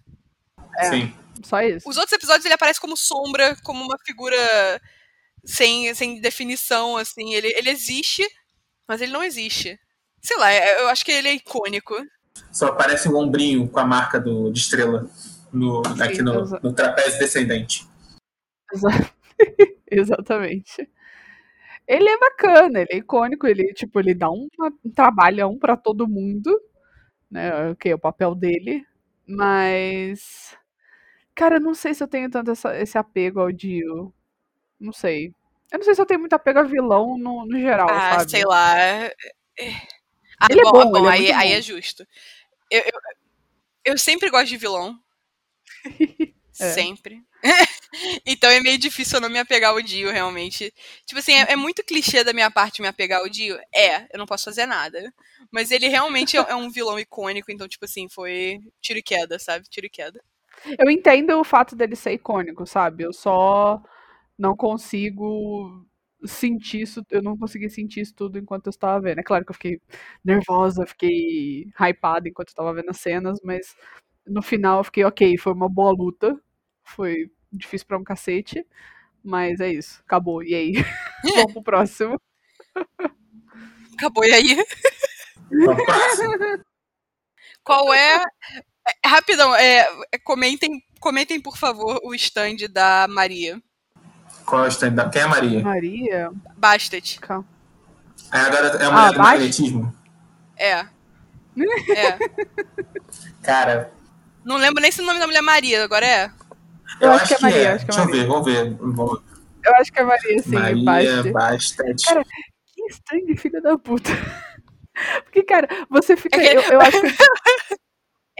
[0.79, 0.91] É.
[0.91, 1.15] Sim.
[1.45, 1.89] Só isso.
[1.89, 4.37] Os outros episódios ele aparece como sombra, como uma figura
[5.45, 7.35] sem, sem definição, assim.
[7.35, 8.25] Ele, ele existe,
[8.87, 9.77] mas ele não existe.
[10.23, 11.97] Sei lá, eu acho que ele é icônico.
[12.53, 15.09] Só aparece o ombrinho com a marca do, de estrela
[15.53, 17.87] no, aqui no, no trapézio descendente.
[18.73, 19.11] Exa-
[19.91, 20.89] Exatamente.
[21.87, 24.47] Ele é bacana, ele é icônico, ele, tipo, ele dá um,
[24.85, 26.57] um trabalhão pra todo mundo,
[27.31, 27.71] né?
[27.71, 28.87] O que é o papel dele,
[29.27, 30.57] mas
[31.35, 34.13] cara, eu não sei se eu tenho tanto essa- esse apego ao Dio.
[34.79, 35.35] Não sei.
[35.73, 38.31] Eu não sei se eu tenho muito apego a vilão no, no geral, Ah, sabe?
[38.31, 38.75] sei lá.
[40.41, 41.55] É- Ah, Ele é bom, bom, ele é aí, muito aí bom.
[41.57, 42.07] é justo.
[42.71, 43.01] Eu, eu,
[43.95, 44.99] eu sempre gosto de vilão.
[46.61, 46.73] É.
[46.75, 47.23] Sempre.
[48.27, 50.75] então é meio difícil eu não me apegar ao Dio, realmente.
[51.07, 53.59] Tipo assim, é, é muito clichê da minha parte me apegar ao Dio.
[53.75, 55.13] É, eu não posso fazer nada.
[55.51, 59.39] Mas ele realmente é, é um vilão icônico, então, tipo assim, foi tiro e queda,
[59.39, 59.67] sabe?
[59.71, 60.23] Tiro e queda.
[60.79, 63.05] Eu entendo o fato dele ser icônico, sabe?
[63.05, 63.81] Eu só
[64.39, 65.87] não consigo
[66.25, 69.19] sentir isso, eu não consegui sentir isso tudo enquanto eu estava vendo.
[69.21, 69.81] É claro que eu fiquei
[70.25, 73.75] nervosa, fiquei hypada enquanto eu estava vendo as cenas, mas
[74.27, 76.39] no final eu fiquei, ok, foi uma boa luta,
[76.85, 78.67] foi difícil pra um cacete,
[79.23, 80.73] mas é isso, acabou, e aí?
[81.37, 82.21] Vamos pro próximo.
[83.95, 84.57] Acabou, e aí?
[87.65, 88.17] Qual é.
[88.17, 93.61] é, Rapidão, é, é, comentem, comentem, por favor, o stand da Maria.
[94.47, 95.63] Qual é o stand da- Quem é a Maria?
[95.63, 97.19] Maria, Bastet.
[97.21, 97.47] calma.
[98.33, 99.95] É a, garota, é a mulher Ah, do magnetismo.
[100.57, 100.87] É.
[101.97, 102.19] É.
[103.43, 103.93] Cara,
[104.45, 106.31] Não lembro nem se o nome da mulher é Maria, agora é.
[107.01, 108.23] Eu acho que é Maria, acho que é Deixa eu Maria.
[108.23, 108.75] ver, vamos ver.
[108.79, 109.23] Vamos-
[109.65, 111.33] Eu acho que é Maria, sim, Maria Bastet.
[111.33, 112.05] Bastet.
[112.07, 112.25] Cara,
[112.75, 114.11] Que stand filha da puta.
[115.25, 116.41] Porque, cara, você fica.
[116.41, 117.07] É que- Eu, eu acho que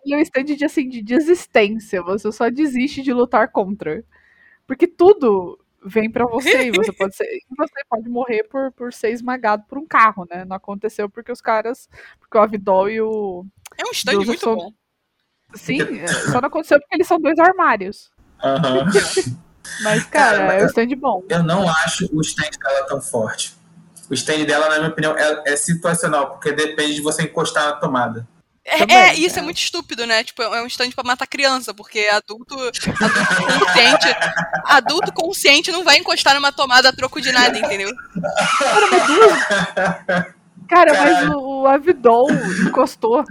[0.05, 2.03] ele é um stand de, assim, de desistência.
[2.03, 4.03] Você só desiste de lutar contra.
[4.67, 7.27] Porque tudo vem pra você e você pode ser.
[7.57, 10.45] Você pode morrer por, por ser esmagado por um carro, né?
[10.45, 11.89] Não aconteceu porque os caras.
[12.19, 13.45] Porque o Avidol e o.
[13.77, 14.57] É um stand muito são...
[14.57, 14.73] bom.
[15.55, 18.11] Sim, é, só não aconteceu porque eles são dois armários.
[18.43, 18.87] Aham.
[19.83, 21.25] Mas, cara, cara é um stand bom.
[21.29, 23.55] Eu não acho o stand dela tão forte.
[24.09, 27.73] O stand dela, na minha opinião, é, é situacional, porque depende de você encostar na
[27.75, 28.27] tomada.
[28.71, 29.41] É, Também, é, isso é.
[29.41, 29.43] é.
[29.43, 30.23] muito estúpido, né?
[30.23, 34.07] Tipo, é um stand pra matar criança, porque adulto, adulto consciente,
[34.65, 37.91] adulto consciente não vai encostar numa tomada a troco de nada, entendeu?
[40.69, 42.29] Cara, mas o, o Avidol
[42.65, 43.25] encostou.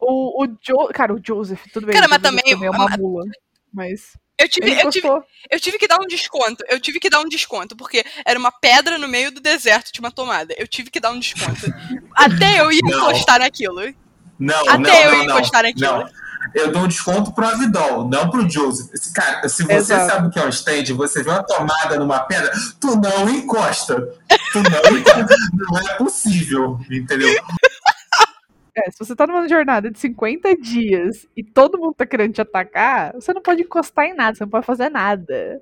[0.00, 1.94] O, o jo, cara, o Joseph, tudo bem.
[1.94, 3.24] Cara, mas também, também é uma mula,
[3.70, 5.08] mas eu tive, eu, tive,
[5.50, 6.64] eu tive que dar um desconto.
[6.68, 10.00] Eu tive que dar um desconto, porque era uma pedra no meio do deserto de
[10.00, 10.54] uma tomada.
[10.56, 11.66] Eu tive que dar um desconto.
[12.16, 13.82] Até eu ir encostar naquilo.
[14.42, 15.98] Não, Até não, eu não, encostar naquilo.
[15.98, 16.08] Não.
[16.52, 18.90] Eu dou um desconto pro Avidol, não pro Joseph.
[19.14, 20.10] Cara, se você Exato.
[20.10, 23.94] sabe o que é um stand, você vê uma tomada numa pedra, tu não encosta.
[24.52, 25.36] Tu não encosta.
[25.52, 27.28] não é possível, entendeu?
[28.74, 32.40] É, se você tá numa jornada de 50 dias e todo mundo tá querendo te
[32.40, 35.60] atacar, você não pode encostar em nada, você não pode fazer nada.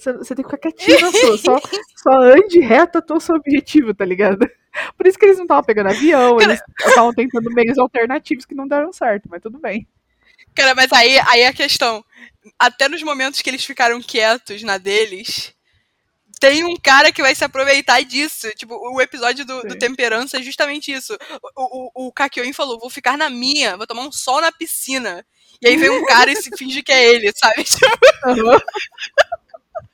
[0.00, 1.60] Você, você tem que ficar quietinho sua, só,
[1.94, 4.48] só ande reto até o seu objetivo, tá ligado?
[4.96, 6.52] Por isso que eles não estavam pegando avião, Cara...
[6.52, 9.86] eles estavam tentando meios alternativos que não deram certo, mas tudo bem.
[10.54, 12.02] Cara, mas aí, aí a questão,
[12.58, 15.54] até nos momentos que eles ficaram quietos na deles,
[16.40, 18.50] tem um cara que vai se aproveitar disso.
[18.56, 21.14] Tipo, o episódio do, do Temperança é justamente isso.
[21.54, 25.24] O, o, o Kakyoin falou: vou ficar na minha, vou tomar um sol na piscina.
[25.60, 27.62] E aí vem um cara e se finge que é ele, sabe?
[27.68, 27.86] Tipo...
[28.26, 28.58] Uhum.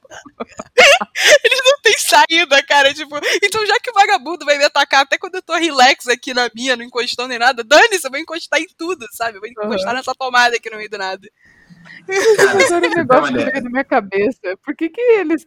[1.45, 2.93] Eles não têm saída, cara.
[2.95, 6.35] Tipo, então já que o vagabundo vai me atacar até quando eu tô relax aqui
[6.35, 9.37] na minha, não encostando em nada, dane-se, eu vou encostar em tudo, sabe?
[9.37, 9.97] Eu vou encostar uhum.
[9.97, 11.29] nessa tomada aqui no meio do nada.
[12.39, 14.57] Agora um negócio que fica na minha cabeça.
[14.65, 15.47] Por que, que eles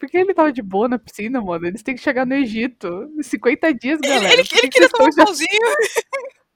[0.00, 1.66] por que ele tava de boa na piscina, mano?
[1.66, 3.10] Eles têm que chegar no Egito.
[3.20, 4.24] 50 dias, galera.
[4.24, 5.48] Ele, ele, ele queria tomar um solzinho.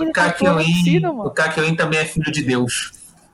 [0.00, 2.92] O Kakyoin, o Kakyoin também é filho de Deus.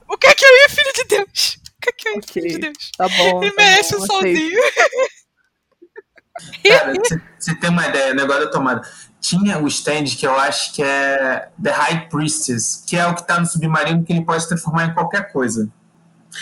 [0.09, 1.54] O Kakyoin é filho de Deus.
[1.85, 2.29] O Kakyoin okay.
[2.29, 2.91] é filho de Deus.
[2.97, 3.43] Tá bom.
[3.43, 4.59] Ele tá merece bom, solzinho.
[6.67, 6.93] Cara,
[7.39, 8.81] você tem uma ideia, negócio da tomada.
[9.21, 13.25] Tinha o stand que eu acho que é The High Priestess, que é o que
[13.25, 15.69] tá no submarino que ele pode se transformar em qualquer coisa.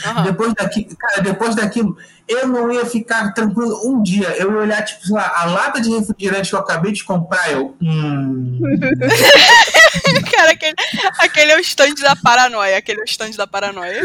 [0.05, 0.23] Uhum.
[0.23, 4.29] Depois, daquilo, cara, depois daquilo, eu não ia ficar tranquilo um dia.
[4.37, 7.51] Eu ia olhar, tipo, sei lá, a lata de refrigerante que eu acabei de comprar,
[7.51, 7.75] eu.
[7.81, 8.59] Hum.
[10.31, 10.75] cara, aquele,
[11.19, 12.77] aquele é o stand da paranoia.
[12.77, 14.01] Aquele é o stand da paranoia.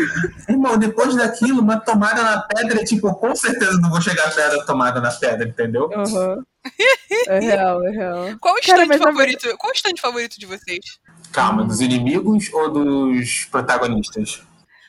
[0.48, 4.64] Irmão, depois daquilo, uma tomada na pedra, tipo, com certeza não vou chegar perto da
[4.64, 5.88] tomada na pedra, entendeu?
[5.94, 6.42] Uhum.
[7.28, 8.26] É real, é real.
[8.40, 9.56] Qual o stand cara, favorito?
[9.56, 10.98] Qual o stand favorito de vocês?
[11.32, 14.42] Calma, dos inimigos ou dos protagonistas?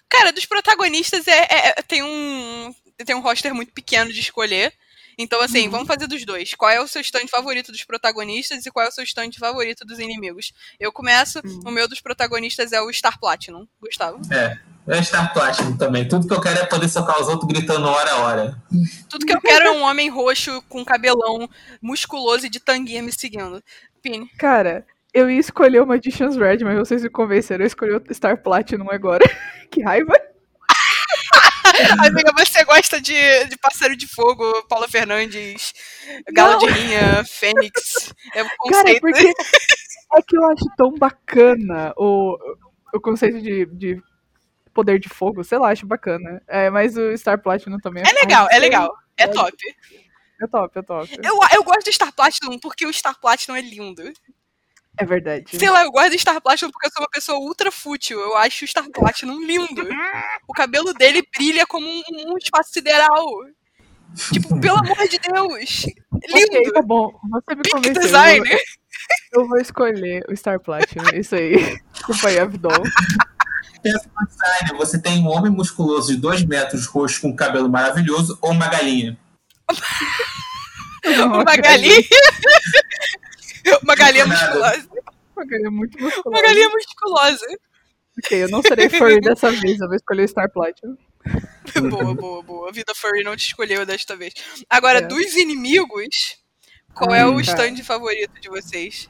[0.10, 2.74] Cara, dos protagonistas é, é, é, tem um
[3.05, 4.74] tem um roster muito pequeno de escolher.
[5.18, 5.72] Então, assim, uhum.
[5.72, 6.53] vamos fazer dos dois.
[6.55, 9.86] Qual é o seu stand favorito dos protagonistas e qual é o seu stand favorito
[9.86, 10.53] dos inimigos?
[10.80, 11.62] Eu começo, uhum.
[11.66, 13.68] o meu dos protagonistas é o Star Platinum.
[13.82, 14.22] Gustavo?
[14.32, 14.57] É,
[14.88, 16.07] é Star Platinum também.
[16.07, 18.64] Tudo que eu quero é poder socar os outros gritando hora a hora.
[19.10, 21.49] Tudo que eu quero é um homem roxo com cabelão
[21.82, 23.62] musculoso e de tanguinha me seguindo.
[24.01, 24.30] Pini.
[24.38, 27.64] Cara, eu ia escolher o Magician's Red, mas vocês me convenceram.
[27.64, 29.26] Eu escolhi o Star Platinum agora.
[29.72, 30.14] que raiva.
[32.05, 35.74] Amiga, você gosta de, de Pássaro de Fogo, Paula Fernandes,
[36.32, 38.14] Gala de Linha, Fênix.
[38.34, 38.86] É um conceito.
[38.86, 39.34] Cara, porque
[40.16, 42.38] é que eu acho tão bacana o,
[42.93, 44.01] o conceito de, de
[44.74, 46.41] poder de fogo, sei lá, acho bacana.
[46.47, 48.95] É, mas o Star Platinum também é É legal, é legal.
[49.18, 49.55] É top.
[50.41, 51.20] É top, é top.
[51.22, 54.03] Eu, eu gosto do Star Platinum porque o Star Platinum é lindo.
[55.00, 55.58] É verdade.
[55.58, 58.20] Sei lá, eu gosto do Star Platinum porque eu sou uma pessoa ultra fútil.
[58.20, 59.88] Eu acho o Star Platinum lindo.
[60.45, 63.26] O cabelo dele brilha como um, um espaço sideral.
[64.34, 65.86] Tipo, pelo amor de Deus.
[66.28, 66.58] Lindo.
[66.58, 67.14] Okay, tá bom.
[67.32, 68.02] Você me convenceu.
[68.02, 68.50] design.
[69.32, 71.10] Eu, eu vou escolher o Star Platinum.
[71.14, 71.80] Isso aí.
[71.93, 72.84] Desculpa aí, Abdol.
[73.82, 74.78] Pensa no design.
[74.78, 79.18] Você tem um homem musculoso de 2 metros, roxo, com cabelo maravilhoso, ou uma galinha?
[81.24, 82.04] uma galinha?
[83.84, 84.90] Uma galinha musculosa.
[85.36, 86.30] Uma galinha muito musculosa.
[86.30, 87.46] Uma galinha musculosa.
[88.18, 90.98] Ok, eu não serei furry dessa vez, eu vou escolher Star Platinum.
[91.90, 92.70] boa, boa, boa.
[92.70, 94.34] A vida furry não te escolheu desta vez.
[94.70, 95.02] Agora, é.
[95.02, 96.38] dos inimigos,
[96.94, 99.08] qual Ai, é o stand favorito de vocês?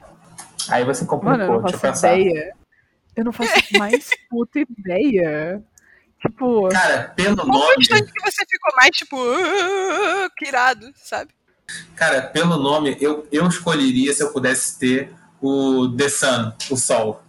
[0.68, 2.54] Aí você complicou, Mano, eu não faço ideia.
[3.16, 5.62] Eu não faço mais puta ideia.
[6.20, 6.68] Tipo.
[6.68, 7.58] Cara, pelo qual nome.
[7.58, 11.32] Qual foi o stand que você ficou mais, tipo, uh, pirado, sabe?
[11.96, 17.22] Cara, pelo nome, eu, eu escolheria se eu pudesse ter o The Sun, o Sol.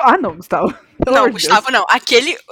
[0.00, 0.74] Ah, não, Gustavo.
[1.04, 1.84] Pelo não, Gustavo não.
[1.88, 2.36] Aquele.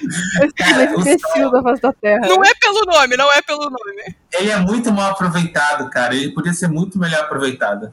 [0.00, 0.52] Deus.
[0.56, 2.26] Cara, imbecil da face da terra.
[2.26, 4.16] Não é pelo nome, não é pelo nome.
[4.32, 6.14] Ele é muito mal aproveitado, cara.
[6.14, 7.92] Ele podia ser muito melhor aproveitado.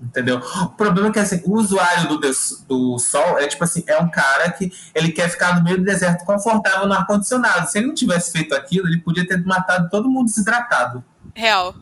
[0.00, 0.40] Entendeu?
[0.62, 2.20] O problema é que assim, o usuário do,
[2.68, 5.84] do Sol é tipo assim, é um cara que ele quer ficar no meio do
[5.84, 7.68] deserto confortável no ar-condicionado.
[7.68, 11.04] Se ele não tivesse feito aquilo, ele podia ter matado todo mundo desidratado.
[11.38, 11.74] Real.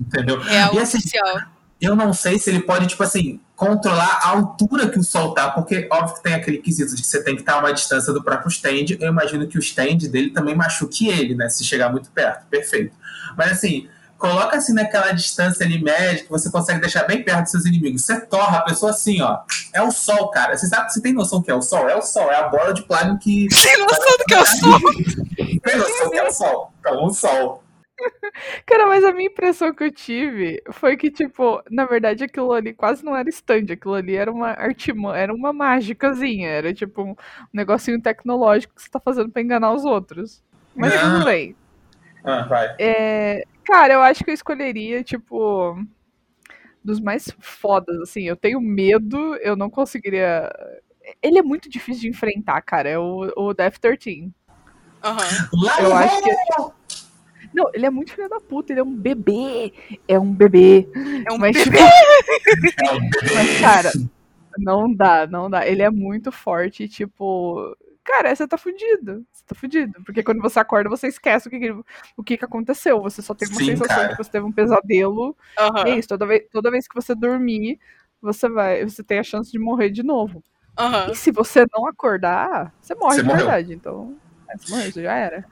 [0.00, 0.40] Entendeu?
[0.40, 1.38] Real E assim, oficial.
[1.80, 5.50] eu não sei se ele pode, tipo assim, controlar a altura que o sol tá,
[5.50, 8.12] porque óbvio que tem aquele quesito de que você tem que estar a uma distância
[8.12, 8.96] do próprio stand.
[8.98, 11.48] Eu imagino que o stand dele também machuque ele, né?
[11.48, 12.46] Se chegar muito perto.
[12.46, 12.94] Perfeito.
[13.36, 13.88] Mas assim,
[14.18, 18.02] coloca assim naquela distância ali média que você consegue deixar bem perto dos seus inimigos.
[18.04, 19.40] Você torra a pessoa assim, ó.
[19.72, 20.56] É o sol, cara.
[20.56, 21.88] Você sabe, você tem noção que é o sol?
[21.88, 23.48] É o sol, é a bola de plástico que.
[23.48, 24.80] Tem noção do que eu sou?
[25.62, 26.72] Tem noção que é o sol.
[26.84, 27.63] É um sol.
[28.66, 32.74] Cara, mas a minha impressão que eu tive foi que, tipo, na verdade aquilo ali
[32.74, 37.16] quase não era stand, aquilo ali era uma artimanha, era uma mágicazinha, era tipo um
[37.52, 40.42] negocinho tecnológico que você tá fazendo pra enganar os outros.
[40.74, 41.12] Mas Não.
[41.12, 41.56] tudo bem.
[42.24, 42.74] Ah, vai.
[42.78, 45.76] É, cara, eu acho que eu escolheria, tipo,
[46.82, 48.22] dos mais fodas, assim.
[48.24, 50.50] Eu tenho medo, eu não conseguiria.
[51.22, 52.88] Ele é muito difícil de enfrentar, cara.
[52.88, 54.32] É o, o Death 13.
[55.02, 55.48] Aham.
[55.52, 56.30] Lá Eu acho que.
[57.54, 59.72] Não, ele é muito filho da puta, ele é um bebê.
[60.08, 60.88] É um bebê.
[61.24, 61.78] É um Mas, bebê.
[61.78, 62.72] o bebê.
[63.34, 63.92] Mas, cara,
[64.58, 65.66] não dá, não dá.
[65.66, 67.76] Ele é muito forte, tipo.
[68.04, 69.24] Cara, você tá fudido.
[69.32, 70.02] Você tá fudido.
[70.04, 71.70] Porque quando você acorda, você esquece o que,
[72.16, 73.00] o que, que aconteceu.
[73.00, 74.08] Você só tem uma Sim, sensação cara.
[74.08, 75.34] de que você teve um pesadelo.
[75.86, 77.78] E é isso, toda vez, toda vez que você dormir,
[78.20, 78.84] você vai.
[78.84, 80.42] Você tem a chance de morrer de novo.
[80.76, 81.12] Aham.
[81.12, 83.44] E se você não acordar, você morre Você de morreu.
[83.46, 83.72] verdade.
[83.72, 84.14] Então.
[84.50, 85.44] é, Você morreu, você já era.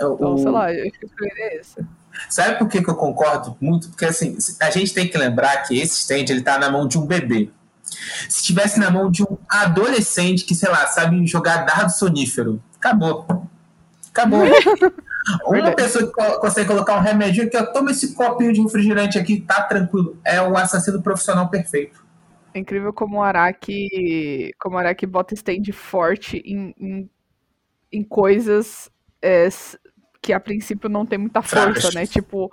[0.00, 1.84] O- Então, sei lá, eu eu escolheria esse.
[2.30, 3.88] Sabe por que, que eu concordo muito?
[3.90, 6.98] Porque assim, a gente tem que lembrar que esse stand ele tá na mão de
[6.98, 7.50] um bebê.
[8.28, 13.26] Se tivesse na mão de um adolescente que, sei lá, sabe jogar dardo sonífero, acabou.
[14.10, 14.40] Acabou.
[15.46, 19.18] Uma pessoa que co- consegue colocar um remédio aqui, ó, toma esse copinho de refrigerante
[19.18, 20.16] aqui, tá tranquilo.
[20.24, 22.04] É o assassino profissional perfeito.
[22.54, 24.52] É incrível como o Araki.
[24.58, 27.10] Como o Araki bota stand forte em, em,
[27.92, 28.88] em coisas
[29.22, 29.48] é,
[30.22, 32.06] que a princípio não tem muita força, né?
[32.06, 32.52] Tipo.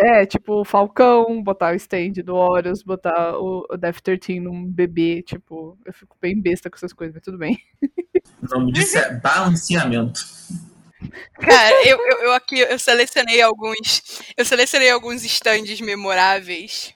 [0.00, 4.64] É, tipo o Falcão, botar o stand do Horus, botar o, o Death 13 num
[4.64, 7.58] bebê, tipo, eu fico bem besta com essas coisas, mas tudo bem.
[8.40, 10.20] O nome disso é balanceamento.
[11.40, 14.22] Cara, eu, eu, eu aqui eu selecionei alguns.
[14.36, 16.94] Eu selecionei alguns stands memoráveis.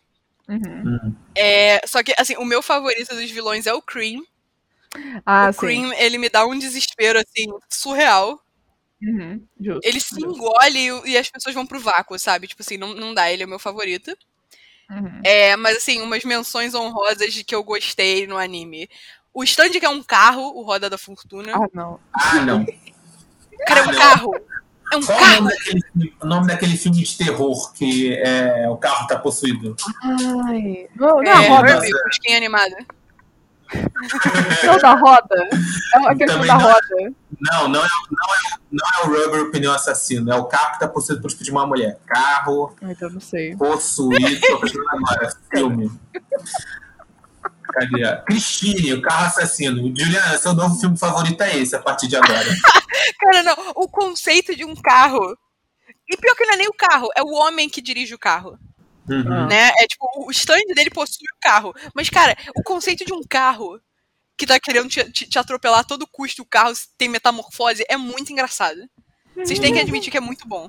[0.49, 1.15] Uhum.
[1.35, 4.23] É, só que, assim, o meu favorito dos vilões é o Cream.
[5.25, 5.61] Ah, o sim.
[5.61, 8.41] Cream, ele me dá um desespero, assim, surreal.
[9.03, 9.45] Uhum,
[9.83, 10.25] Ele se justo.
[10.37, 12.47] engole e, e as pessoas vão pro vácuo, sabe?
[12.47, 14.17] Tipo assim, não, não dá, ele é o meu favorito.
[14.89, 15.21] Uhum.
[15.25, 18.89] É, mas assim, umas menções honrosas de que eu gostei no anime.
[19.35, 21.53] O stand que é um carro, o Roda da Fortuna.
[21.55, 21.99] Ah, não.
[22.13, 22.65] Ah, não.
[23.67, 23.99] Cara, é um ah, não.
[23.99, 24.35] carro.
[24.93, 25.41] É um Qual o carro.
[25.41, 29.75] nome, daquele, o nome daquele filme de terror que é, o carro tá possuído?
[30.03, 31.71] Ai, não, não É, é a roda.
[31.71, 32.77] Herbie, Fusquinha animada.
[34.65, 35.49] Não, da roda.
[35.95, 36.61] É aquele Também da não.
[36.67, 37.15] roda.
[37.41, 40.73] Não, não é, não, é, não é o Rubber o pneu assassino, é o carro
[40.73, 41.99] que tá possuído por tipo de uma mulher.
[42.07, 43.57] Carro Ai, então não sei.
[43.57, 45.91] possuído, tô pensando agora, filme.
[47.73, 48.05] Cadê?
[48.05, 48.23] ó?
[48.25, 49.77] Christine, o carro assassino.
[49.97, 52.49] Juliana, seu novo filme favorito é esse, a partir de agora.
[53.19, 55.37] Cara, não, o conceito de um carro.
[56.09, 58.59] E pior que não é nem o carro, é o homem que dirige o carro.
[59.09, 59.33] Uhum.
[59.33, 59.47] Ah.
[59.47, 59.71] Né?
[59.79, 61.75] É tipo, o stand dele possui o carro.
[61.95, 63.81] Mas, cara, o conceito de um carro
[64.43, 67.97] que tá querendo te, te- te atropelar a todo custo, o carro tem metamorfose, é
[67.97, 68.81] muito engraçado.
[69.37, 70.69] Vocês têm que admitir que é muito bom.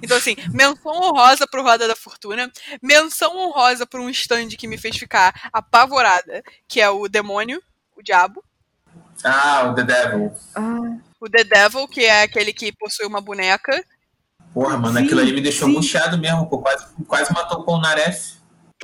[0.00, 2.50] Então, assim, menção honrosa pro Roda da Fortuna,
[2.80, 7.60] menção honrosa por um stand que me fez ficar apavorada, que é o demônio,
[7.96, 8.44] o diabo.
[9.24, 10.32] Ah, o The Devil.
[10.54, 13.84] Ah, O The Devil, que é aquele que possui uma boneca.
[14.54, 15.72] Porra, mano, Sim, aquilo ali me deixou sim.
[15.72, 16.58] angustiado mesmo, pô.
[16.62, 18.34] Quase, quase matou o Polnareff.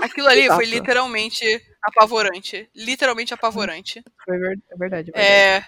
[0.01, 1.45] Aquilo ali foi literalmente
[1.89, 2.69] apavorante.
[2.75, 4.03] Literalmente apavorante.
[4.25, 5.11] foi ver- é verdade.
[5.13, 5.13] É verdade.
[5.15, 5.65] É,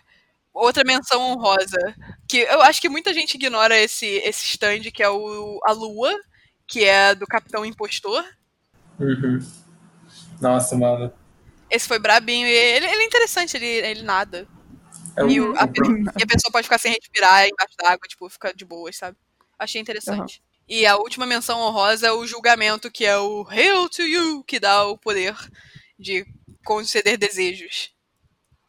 [0.52, 1.94] outra menção honrosa,
[2.28, 6.12] que eu acho que muita gente ignora esse, esse stand, que é o, a Lua,
[6.66, 8.24] que é do Capitão Impostor.
[8.98, 9.38] Uhum.
[10.40, 11.12] Nossa, mano.
[11.70, 14.46] Esse foi brabinho e ele, ele é interessante, ele, ele nada.
[15.16, 15.64] É E, o, a,
[16.18, 19.16] e a pessoa pode ficar sem respirar embaixo d'água, tipo, fica de boas, sabe?
[19.58, 20.42] Achei interessante.
[20.68, 24.60] E a última menção honrosa é o julgamento, que é o Hail to You, que
[24.60, 25.34] dá o poder
[26.00, 26.24] de
[26.64, 27.92] conceder desejos.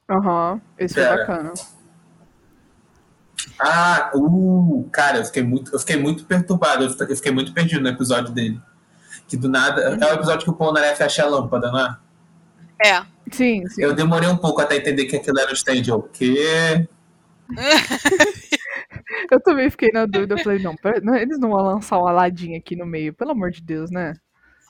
[0.10, 1.18] Aham, esse foi Pera.
[1.18, 1.54] bacana.
[3.60, 7.90] Ah, uh, cara, eu fiquei muito, eu fiquei muito perturbado, eu fiquei- muito perdido no
[7.90, 8.62] episódio dele.
[9.28, 9.82] Que do nada.
[9.82, 11.98] É o episódio que o Polnareff acha a lâmpada, não é?
[12.84, 13.82] É, Sim, sim.
[13.82, 15.84] Eu demorei um pouco até entender que aquilo era o stand.
[15.96, 16.88] O quê?
[19.32, 20.36] eu também fiquei na dúvida.
[20.36, 23.52] Eu falei, não, não, eles não vão lançar um Aladdin aqui no meio, pelo amor
[23.52, 24.14] de Deus, né?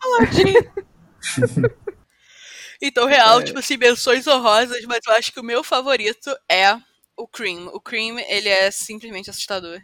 [0.03, 0.53] Aladdin.
[2.81, 3.43] então, real, é.
[3.43, 6.77] tipo assim, menções honrosas, mas eu acho que o meu favorito é
[7.15, 7.67] o Cream.
[7.67, 9.79] O Cream, ele é simplesmente assustador.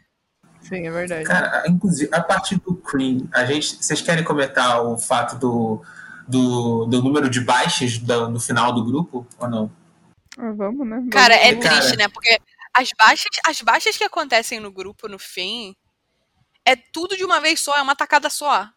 [0.61, 1.23] Sim, é verdade.
[1.23, 3.75] Cara, inclusive, a partir do Cream, a gente.
[3.75, 5.81] Vocês querem comentar o fato do,
[6.27, 9.71] do, do número de baixas do, no final do grupo ou não?
[10.37, 10.97] Ah, vamos, né?
[10.97, 11.59] Vamos cara, é ver.
[11.59, 11.97] triste, Cara.
[11.97, 12.07] né?
[12.09, 12.39] Porque
[12.73, 15.75] as baixas, as baixas que acontecem no grupo no fim
[16.65, 18.69] é tudo de uma vez só, é uma tacada só.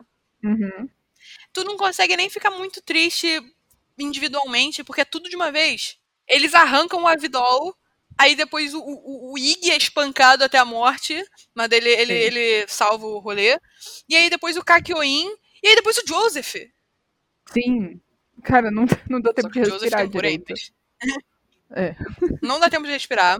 [0.44, 0.88] Uhum.
[1.52, 3.40] Tu não consegue nem ficar muito triste
[4.02, 5.98] individualmente, porque é tudo de uma vez.
[6.28, 7.76] Eles arrancam o Avidol
[8.20, 11.24] Aí depois o, o, o Ig é espancado até a morte,
[11.54, 13.58] mas ele, ele, ele salva o rolê.
[14.06, 15.26] E aí depois o Kakyoin,
[15.62, 16.54] e aí depois o Joseph.
[17.50, 17.98] Sim.
[18.44, 20.52] Cara, não, não dá tempo de respirar direito.
[21.74, 21.96] é.
[22.42, 23.38] Não dá tempo de respirar.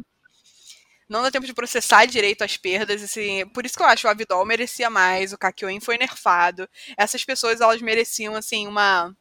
[1.06, 3.02] Não dá tempo de processar direito as perdas.
[3.02, 6.66] Assim, por isso que eu acho que o Avidol merecia mais, o Kakyoin foi nerfado.
[6.96, 9.14] Essas pessoas, elas mereciam, assim, uma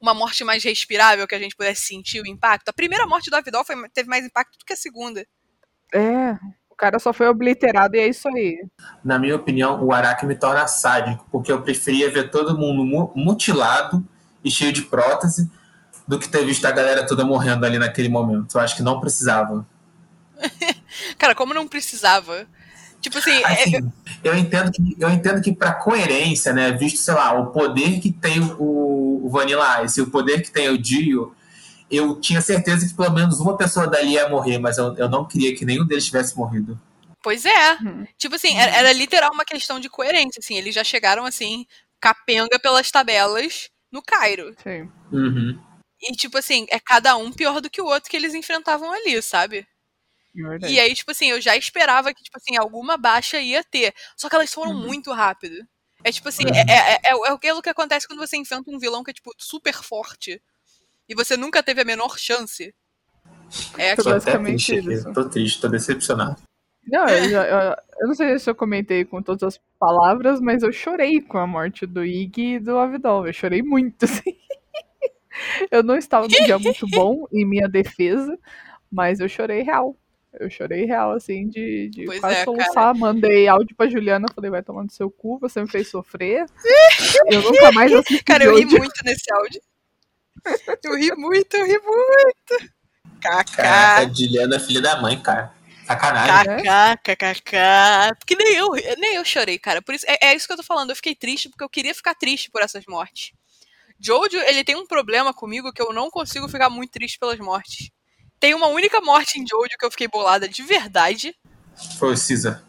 [0.00, 2.68] uma morte mais respirável que a gente pudesse sentir o impacto.
[2.68, 5.26] A primeira morte do Avidol foi, teve mais impacto do que a segunda.
[5.92, 6.32] É,
[6.68, 8.58] o cara só foi obliterado e é isso aí.
[9.04, 14.04] Na minha opinião, o Araki me torna sádico, porque eu preferia ver todo mundo mutilado
[14.44, 15.50] e cheio de prótese
[16.06, 18.56] do que ter visto a galera toda morrendo ali naquele momento.
[18.56, 19.66] Eu acho que não precisava.
[21.16, 22.46] cara, como não precisava?
[23.04, 23.82] Tipo assim, é, assim é...
[24.24, 28.10] eu entendo que eu entendo que para coerência, né, visto sei lá o poder que
[28.10, 31.36] tem o, o Vanilla Ice, o poder que tem o Dio,
[31.90, 35.28] eu tinha certeza que pelo menos uma pessoa dali ia morrer, mas eu, eu não
[35.28, 36.80] queria que nenhum deles tivesse morrido.
[37.22, 37.72] Pois é.
[37.74, 38.06] Uhum.
[38.16, 41.66] Tipo assim, era, era, literal uma questão de coerência, assim, eles já chegaram assim,
[42.00, 44.56] capenga pelas tabelas no Cairo.
[44.62, 44.90] Sim.
[45.12, 45.60] Uhum.
[46.00, 49.20] E tipo assim, é cada um pior do que o outro que eles enfrentavam ali,
[49.20, 49.66] sabe?
[50.62, 53.94] É e aí, tipo assim, eu já esperava que, tipo assim, alguma baixa ia ter.
[54.16, 54.86] Só que elas foram uhum.
[54.86, 55.64] muito rápido.
[56.02, 56.54] É tipo assim, uhum.
[56.54, 59.30] é, é, é, é aquilo que acontece quando você enfrenta um vilão que é, tipo,
[59.38, 60.42] super forte.
[61.08, 62.74] E você nunca teve a menor chance.
[63.78, 64.10] É aquilo.
[64.10, 65.12] Tô até triste isso.
[65.12, 66.42] Tô triste, tô decepcionado.
[66.86, 70.62] Não, eu, já, eu, eu, não sei se eu comentei com todas as palavras, mas
[70.62, 73.26] eu chorei com a morte do Ig e do Avidol.
[73.26, 74.36] Eu chorei muito, assim.
[75.70, 78.38] Eu não estava num dia muito bom em minha defesa,
[78.90, 79.96] mas eu chorei real.
[80.38, 82.74] Eu chorei real, assim, de, de quase é, soluçar.
[82.74, 82.94] Cara.
[82.94, 86.46] Mandei áudio pra Juliana, falei, vai tomando seu cu, você me fez sofrer.
[87.30, 89.60] eu nunca mais assisti Cara, eu ri muito nesse áudio.
[90.82, 92.74] Eu ri muito, eu ri muito.
[93.20, 93.98] Cacá.
[93.98, 95.54] a Juliana é filha da mãe, cara.
[95.86, 96.64] Sacanagem.
[96.64, 98.16] Cacá, cacá.
[98.18, 99.80] Porque nem eu, nem eu chorei, cara.
[99.82, 100.90] Por isso, é, é isso que eu tô falando.
[100.90, 103.32] Eu fiquei triste porque eu queria ficar triste por essas mortes.
[103.98, 107.90] Jojo, ele tem um problema comigo que eu não consigo ficar muito triste pelas mortes.
[108.44, 111.34] Tem uma única morte em Jojo que eu fiquei bolada de verdade.
[111.98, 112.62] Foi o Caesar.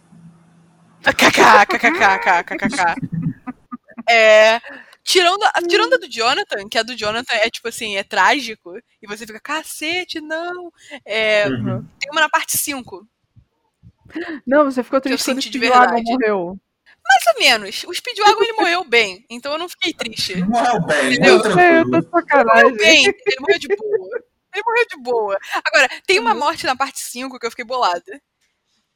[1.03, 2.95] KKKKKKKKK.
[4.07, 4.61] É.
[5.03, 8.77] Tirando, a, tirando a do Jonathan, que a do Jonathan é tipo assim, é trágico,
[9.01, 10.71] e você fica, cacete, não.
[11.03, 11.85] É, uhum.
[11.99, 13.05] Tem uma na parte 5.
[14.47, 16.57] Não, você ficou triste quando o Speedwagon morreu.
[17.03, 17.83] Mais ou menos.
[17.83, 20.41] O Speedwagon ele morreu bem, então eu não fiquei triste.
[20.41, 21.35] Morreu bem, entendeu?
[21.35, 22.63] Eu tô sacanagem.
[22.63, 24.14] Morreu bem, ele morreu de boa.
[24.55, 25.37] Ele morreu de boa.
[25.65, 26.39] Agora, tem uma uhum.
[26.39, 28.21] morte na parte 5 que eu fiquei bolada.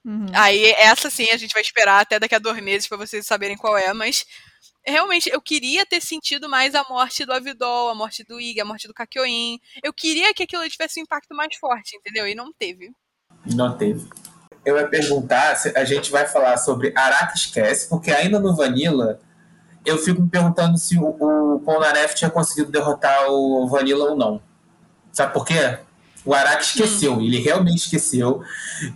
[0.05, 0.28] Uhum.
[0.34, 3.57] Aí, essa sim, a gente vai esperar até daqui a dois meses para vocês saberem
[3.57, 4.26] qual é, mas
[4.86, 8.66] realmente eu queria ter sentido mais a morte do Avidol, a morte do Ig, a
[8.66, 9.60] morte do Kakyoin.
[9.84, 12.28] Eu queria que aquilo tivesse um impacto mais forte, entendeu?
[12.28, 12.91] E não teve.
[13.53, 14.07] Não teve.
[14.66, 19.20] Eu ia perguntar se a gente vai falar sobre Araki Esquece, porque ainda no Vanilla
[19.86, 21.07] eu fico me perguntando se o,
[21.55, 24.41] o Polnareff tinha conseguido derrotar o Vanilla ou não.
[25.20, 25.78] Sabe por quê?
[26.24, 27.22] O Araki esqueceu, hum.
[27.22, 28.42] ele realmente esqueceu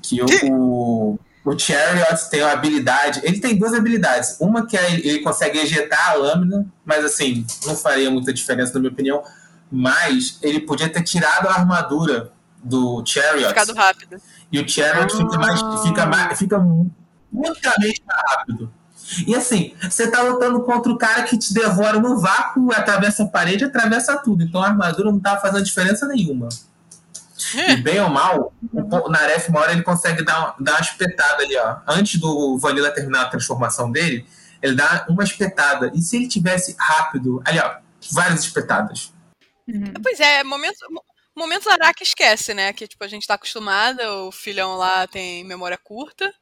[0.02, 3.20] que o, o, o Chariot tem uma habilidade.
[3.24, 4.38] Ele tem duas habilidades.
[4.40, 8.80] Uma que é ele consegue ejetar a lâmina, mas assim, não faria muita diferença, na
[8.80, 9.22] minha opinião.
[9.70, 12.32] Mas ele podia ter tirado a armadura
[12.64, 13.50] do Chariot.
[13.50, 14.16] Ficado rápido.
[14.50, 15.18] E o Chariot ah.
[15.18, 18.74] fica, mais, fica, mais, fica mais rápido.
[19.28, 23.28] E assim, você tá lutando contra o cara que te devora no vácuo, atravessa a
[23.28, 24.44] parede, atravessa tudo.
[24.44, 26.50] Então a armadura não tá fazendo diferença nenhuma.
[27.68, 31.58] E bem ou mal, o Naref, uma hora ele consegue dar, dar uma espetada ali,
[31.58, 31.78] ó.
[31.88, 34.26] Antes do Vanilla terminar a transformação dele,
[34.62, 35.92] ele dá uma espetada.
[35.94, 37.76] E se ele tivesse rápido, ali, ó,
[38.12, 39.12] várias espetadas.
[39.68, 39.94] Uhum.
[40.02, 40.78] Pois é, momento,
[41.36, 42.72] momento Araki esquece, né?
[42.72, 46.34] Que tipo, a gente tá acostumada, o filhão lá tem memória curta.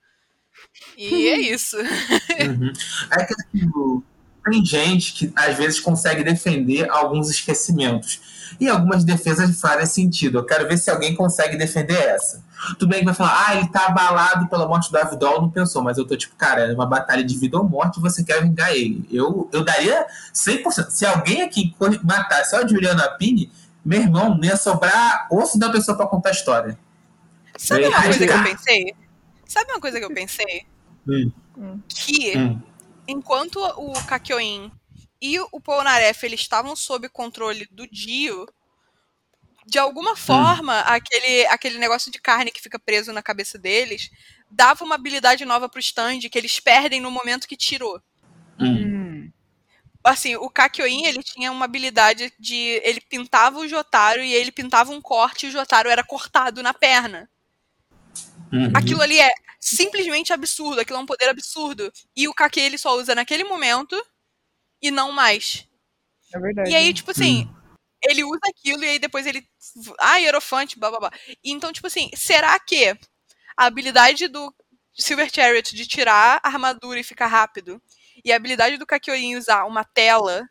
[0.98, 1.78] E é isso.
[1.78, 2.74] Uhum.
[3.12, 4.04] É que assim,
[4.44, 8.20] tem gente que às vezes consegue defender alguns esquecimentos.
[8.60, 10.38] E algumas defesas fazem sentido.
[10.38, 12.44] Eu quero ver se alguém consegue defender essa.
[12.78, 15.82] Tudo bem que vai falar, ah, ele tá abalado pela morte do Avidol, não pensou,
[15.82, 18.44] mas eu tô tipo, cara, é uma batalha de vida ou morte e você quer
[18.44, 19.08] vingar ele.
[19.12, 20.89] Eu, eu daria 100%.
[20.89, 21.74] Se alguém aqui
[22.04, 23.52] matasse só a Juliana Pini,
[23.84, 26.78] meu irmão, não ia sobrar osso da pessoa pra contar a história.
[27.58, 28.96] Sabe uma coisa que eu pensei?
[29.48, 30.66] Sabe uma coisa que eu pensei?
[31.08, 31.82] Hum.
[31.88, 32.62] Que hum.
[33.08, 34.72] enquanto o Kakyoin
[35.22, 38.47] e o Polnareff eles estavam sob controle do Dio,
[39.66, 40.84] de alguma forma, hum.
[40.88, 44.10] aquele, aquele negócio de carne que fica preso na cabeça deles
[44.49, 48.02] dava uma habilidade nova pro stand que eles perdem no momento que tirou.
[48.60, 49.32] Hum.
[50.04, 52.82] Assim, o Kakyoin, ele tinha uma habilidade de.
[52.84, 56.74] Ele pintava o Jotaro e ele pintava um corte e o Jotaro era cortado na
[56.74, 57.30] perna.
[58.52, 58.72] Uhum.
[58.76, 61.91] Aquilo ali é simplesmente absurdo, aquilo é um poder absurdo.
[62.16, 63.95] E o Kake ele só usa naquele momento
[64.82, 65.68] e não mais.
[66.34, 66.72] É verdade.
[66.72, 67.76] E aí, tipo assim, hum.
[68.04, 69.45] ele usa aquilo e aí depois ele.
[69.99, 71.12] Ah, hierofante, blá blá blá.
[71.43, 72.97] Então, tipo assim, será que
[73.58, 74.54] a habilidade do
[74.93, 77.82] Silver Chariot de tirar a armadura e ficar rápido
[78.24, 80.47] e a habilidade do Kakyoin usar uma tela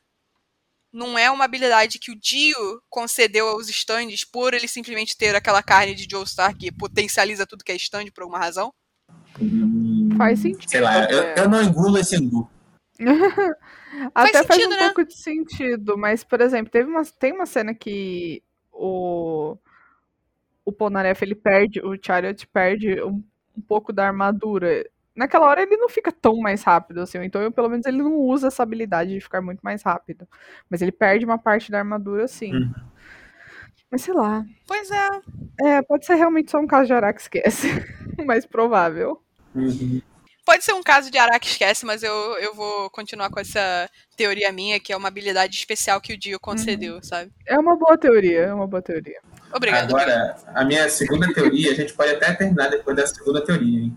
[0.93, 5.63] não é uma habilidade que o Dio concedeu aos stands por ele simplesmente ter aquela
[5.63, 8.73] carne de Joe Star que potencializa tudo que é stand por alguma razão?
[10.17, 10.71] Faz sentido.
[10.71, 12.51] Sei lá, eu, eu não engulo esse angu.
[14.15, 14.85] Até faz, faz sentido, um né?
[14.87, 19.57] pouco de sentido, mas, por exemplo, teve uma, tem uma cena que o,
[20.65, 23.23] o Polnareff, ele perde, o Chariot perde um,
[23.57, 24.89] um pouco da armadura.
[25.21, 28.15] Naquela hora ele não fica tão mais rápido, assim, então eu, pelo menos ele não
[28.15, 30.27] usa essa habilidade de ficar muito mais rápido.
[30.71, 32.55] Mas ele perde uma parte da armadura, sim.
[32.55, 32.73] Uhum.
[33.91, 34.43] Mas sei lá.
[34.67, 35.11] Pois é.
[35.61, 37.69] É, pode ser realmente só um caso de Araque esquece.
[38.25, 39.23] mais provável.
[39.55, 40.01] Uhum.
[40.43, 44.51] Pode ser um caso de Araki esquece, mas eu, eu vou continuar com essa teoria
[44.51, 47.31] minha, que é uma habilidade especial que o Dio concedeu, sabe?
[47.47, 49.21] É uma boa teoria, é uma boa teoria.
[49.53, 49.85] Obrigada.
[49.85, 53.97] Agora, a minha segunda teoria, a gente pode até terminar depois da segunda teoria, hein?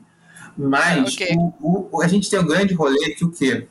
[0.58, 1.28] Mas Ok.
[1.62, 3.68] o, o- a gente tem o grande rolê que o quê?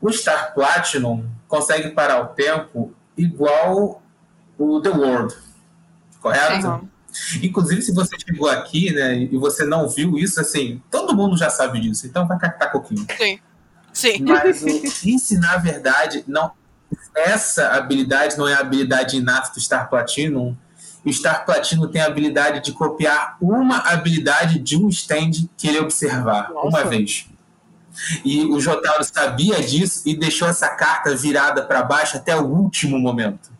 [0.00, 4.02] O Star Platinum consegue parar o tempo igual
[4.58, 5.34] o The World,
[6.20, 6.88] correto?
[7.42, 11.50] Inclusive, se você chegou aqui, né, e você não viu isso, assim, todo mundo já
[11.50, 13.06] sabe disso, então vai catar coquinho.
[13.18, 13.38] Sim.
[13.92, 14.22] Sim.
[14.22, 14.66] Mas o,
[15.06, 16.50] e se na verdade não
[17.14, 20.56] essa habilidade não é a habilidade inata do Star Platinum?
[21.04, 25.80] O Star Platinum tem a habilidade de copiar uma habilidade de um stand que ele
[25.80, 26.68] observar Nossa.
[26.68, 27.26] uma vez.
[28.24, 32.98] E o Jotaro sabia disso e deixou essa carta virada para baixo até o último
[32.98, 33.50] momento.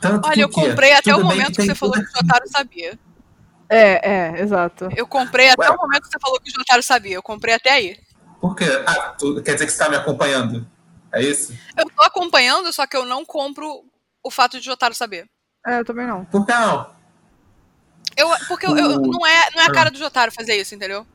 [0.00, 2.48] Tanto Olha, que eu comprei até o momento que, tem você falou que o Jotaro
[2.48, 2.98] sabia.
[3.68, 4.88] É, é, exato.
[4.96, 5.70] Eu comprei até Ué.
[5.70, 7.14] o momento que você falou que o Jotaro sabia.
[7.14, 7.96] Eu comprei até aí.
[8.40, 8.64] Por quê?
[8.86, 10.66] Ah, tu- quer dizer que você está me acompanhando?
[11.12, 11.54] É isso?
[11.76, 13.84] Eu tô acompanhando, só que eu não compro
[14.24, 15.28] o fato de o Jotaro saber.
[15.66, 16.24] É, eu também não.
[16.26, 16.90] Por que não?
[18.16, 20.74] Eu, porque eu, eu- O- não, é, não é a cara do Jotaro fazer isso,
[20.74, 21.06] entendeu?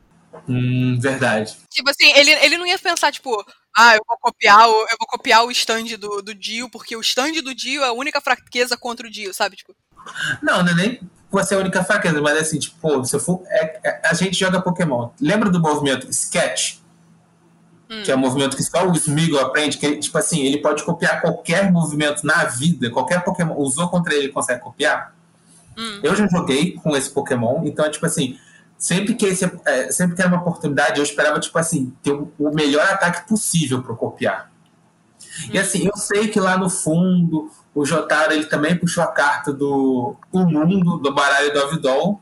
[0.48, 1.56] Hum, verdade.
[1.70, 3.30] Tipo assim, ele, ele não ia pensar, tipo,
[3.76, 7.00] ah, eu vou copiar o, eu vou copiar o stand do, do Dio, porque o
[7.00, 9.56] stand do Dio é a única fraqueza contra o Dio, sabe?
[9.56, 9.74] Tipo,
[10.42, 13.20] Não, não é nem você é a única fraqueza, mas assim, tipo, pô, se eu
[13.20, 13.42] for.
[13.46, 15.10] é- é- a gente joga Pokémon.
[15.20, 16.76] Lembra do movimento Sketch?
[17.88, 18.02] Hum.
[18.02, 21.20] Que é um movimento que só o Smeagol aprende, que, tipo assim, ele pode copiar
[21.20, 25.14] qualquer movimento na vida, qualquer Pokémon usou contra ele, ele consegue copiar.
[25.78, 26.00] Hum.
[26.02, 28.38] Eu já joguei com esse Pokémon, então é tipo assim,
[28.76, 32.32] sempre que, esse, é, sempre que era uma oportunidade, eu esperava, tipo assim, ter o,
[32.38, 34.50] o melhor ataque possível para copiar.
[35.52, 39.52] E assim, eu sei que lá no fundo, o Jotaro ele também puxou a carta
[39.52, 42.20] do o mundo, do baralho do Avidol,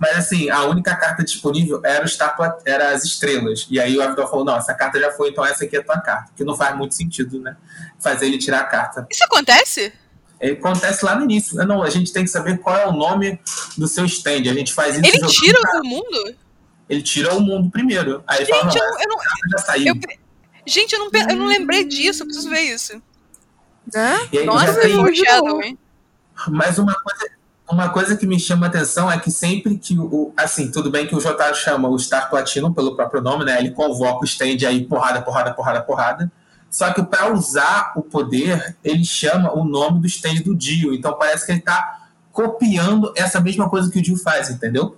[0.00, 3.66] mas assim, a única carta disponível era, o Star Plat- era as estrelas.
[3.70, 5.84] E aí o Avidol falou, não, essa carta já foi, então essa aqui é a
[5.84, 6.32] tua carta.
[6.34, 7.54] Que não faz muito sentido, né?
[7.98, 9.06] Fazer ele tirar a carta.
[9.10, 9.92] isso acontece?
[10.40, 11.54] Ele acontece lá no início.
[11.66, 13.38] Não, a gente tem que saber qual é o nome
[13.76, 14.48] do seu stand.
[14.50, 16.34] A gente faz isso Ele tira o mundo?
[16.88, 18.24] Ele tira o mundo primeiro.
[18.26, 19.50] Aí ele fala, Gente, não, eu, não- eu não.
[19.50, 19.94] já saiu.
[19.94, 20.00] eu-
[20.66, 23.00] gente, eu não, eu não lembrei disso, eu preciso ver isso.
[23.92, 24.28] Né?
[24.32, 25.78] E aí Nossa, já tem- foi- Shadow, hein?
[26.48, 27.30] Mas uma coisa,
[27.70, 30.32] uma coisa que me chama a atenção é que sempre que o.
[30.36, 33.58] Assim, tudo bem que o Jotaro chama o Star Platinum pelo próprio nome, né?
[33.58, 36.32] Ele convoca o stand aí, porrada, porrada, porrada, porrada.
[36.70, 40.94] Só que para usar o poder, ele chama o nome do stand do Dio.
[40.94, 44.96] Então parece que ele tá copiando essa mesma coisa que o Dio faz, entendeu?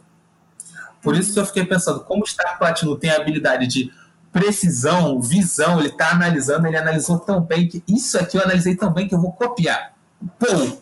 [1.02, 3.92] Por isso que eu fiquei pensando, como o Star Platinum tem a habilidade de
[4.30, 8.92] precisão, visão, ele tá analisando, ele analisou tão bem que isso aqui eu analisei tão
[8.92, 9.92] bem que eu vou copiar.
[10.38, 10.78] Pô,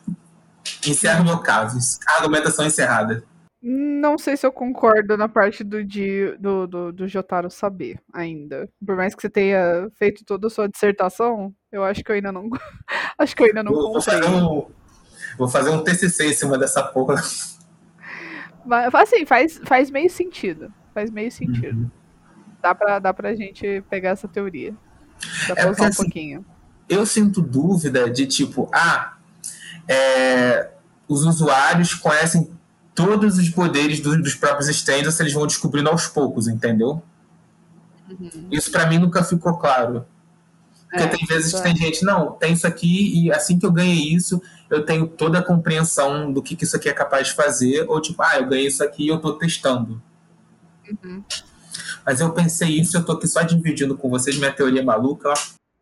[0.86, 1.78] encerra o meu caso.
[2.06, 3.22] A argumentação encerrada.
[3.62, 8.66] Não sei se eu concordo na parte do, de, do, do, do Jotaro saber ainda.
[8.84, 12.32] Por mais que você tenha feito toda a sua dissertação, eu acho que eu ainda
[12.32, 12.48] não.
[13.18, 14.70] acho que eu ainda não Vou, vou fazer um,
[15.36, 17.22] vou fazer um TCC em cima dessa porra.
[18.64, 20.72] Mas, assim, faz, faz meio sentido.
[20.94, 21.82] Faz meio sentido.
[21.82, 21.90] Uhum.
[22.62, 24.74] Dá, pra, dá pra gente pegar essa teoria.
[25.46, 26.46] Dá pra é usar um assim, pouquinho.
[26.88, 29.18] Eu sinto dúvida de tipo, ah,
[29.90, 30.70] é,
[31.08, 32.48] os usuários conhecem
[32.94, 37.02] todos os poderes do, dos próprios stands eles vão descobrindo aos poucos, entendeu?
[38.08, 38.48] Uhum.
[38.52, 40.06] Isso para mim nunca ficou claro.
[40.88, 43.72] Porque é, tem vezes que tem gente, não, tem isso aqui e assim que eu
[43.72, 47.34] ganhei isso, eu tenho toda a compreensão do que, que isso aqui é capaz de
[47.34, 50.00] fazer, ou tipo, ah, eu ganhei isso aqui e eu tô testando.
[50.88, 51.24] Uhum.
[52.04, 55.34] Mas eu pensei isso, eu tô aqui só dividindo com vocês minha teoria maluca, ó.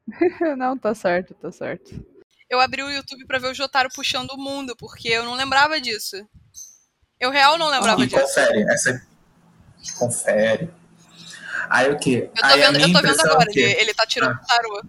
[0.56, 2.17] não, tá certo, tá certo.
[2.48, 5.80] Eu abri o YouTube para ver o Jotaro puxando o mundo, porque eu não lembrava
[5.80, 6.16] disso.
[7.20, 8.20] Eu real não lembrava e disso.
[8.20, 9.06] Confere, essa.
[9.98, 10.70] Confere.
[11.68, 12.30] Aí o quê?
[12.34, 14.40] Eu tô Aí, vendo, eu tô vendo agora, ele, ele tá tirando ah.
[14.42, 14.82] o tarô.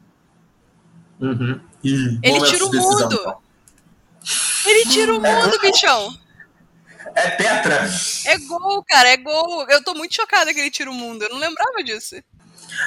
[1.20, 1.62] Uhum.
[1.84, 3.16] ele tira o mundo.
[3.16, 3.42] Então.
[4.66, 5.60] Ele tira o mundo, é.
[5.60, 6.18] bichão.
[7.16, 7.90] É Petra.
[8.26, 9.68] É gol, cara, é gol.
[9.70, 11.24] Eu tô muito chocada que ele tira o mundo.
[11.24, 12.16] Eu não lembrava disso.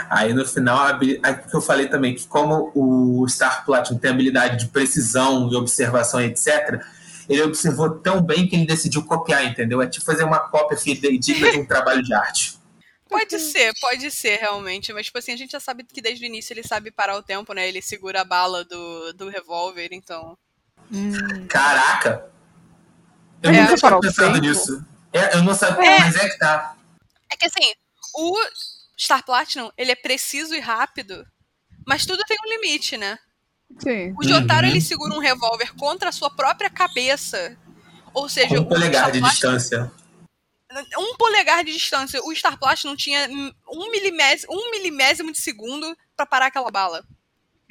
[0.09, 4.59] Aí no final, a, que eu falei também, que como o Star Platinum tem habilidade
[4.59, 6.82] de precisão e observação, etc.,
[7.28, 9.80] ele observou tão bem que ele decidiu copiar, entendeu?
[9.80, 10.76] É tipo fazer uma cópia
[11.18, 12.61] digna de um trabalho de arte.
[13.09, 14.93] Pode ser, pode ser, realmente.
[14.93, 17.22] Mas, tipo assim, a gente já sabe que desde o início ele sabe parar o
[17.22, 17.68] tempo, né?
[17.68, 20.36] Ele segura a bala do, do revólver, então.
[20.90, 21.47] Hum.
[21.47, 22.26] Caraca!
[23.43, 24.84] Eu é, nunca tinha pensado nisso.
[25.12, 26.01] É, eu não sabia, é.
[26.01, 26.74] mas é que tá.
[27.30, 27.72] É que assim,
[28.14, 28.34] o
[29.03, 31.26] Star Platinum, ele é preciso e rápido,
[31.84, 33.18] mas tudo tem um limite, né?
[33.80, 34.14] Sim.
[34.16, 34.70] O Jotaro, uhum.
[34.70, 37.59] ele segura um revólver contra a sua própria cabeça.
[38.14, 39.90] Ou seja, um polegar de distância.
[40.96, 42.20] Um polegar de distância.
[42.22, 43.28] O Star Platinum tinha
[43.68, 47.05] um milésimo, um milimésimo de segundo para parar aquela bala.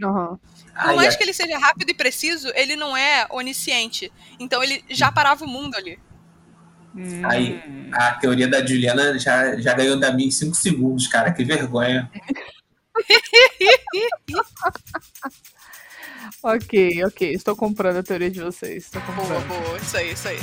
[0.02, 0.38] Uhum.
[0.84, 4.12] Por mais que ele seja rápido e preciso, ele não é onisciente.
[4.38, 5.98] Então ele já parava o mundo ali.
[6.96, 7.26] Hum.
[7.26, 7.62] Aí,
[7.94, 11.32] a teoria da Juliana já, já ganhou da minha em 5 segundos, cara.
[11.32, 12.10] Que vergonha.
[16.44, 17.34] ok, ok.
[17.34, 18.86] Estou comprando a teoria de vocês.
[18.86, 19.48] Estou comprando.
[19.48, 19.78] Boa, boa.
[19.78, 20.40] Isso aí, isso aí.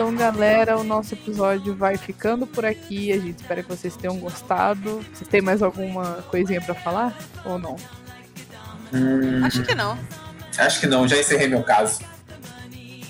[0.00, 3.12] Então, galera, o nosso episódio vai ficando por aqui.
[3.12, 5.04] A gente espera que vocês tenham gostado.
[5.12, 7.76] Vocês têm mais alguma coisinha para falar ou não?
[8.92, 9.98] Hum, acho que não.
[10.58, 12.00] Acho que não, já encerrei meu caso.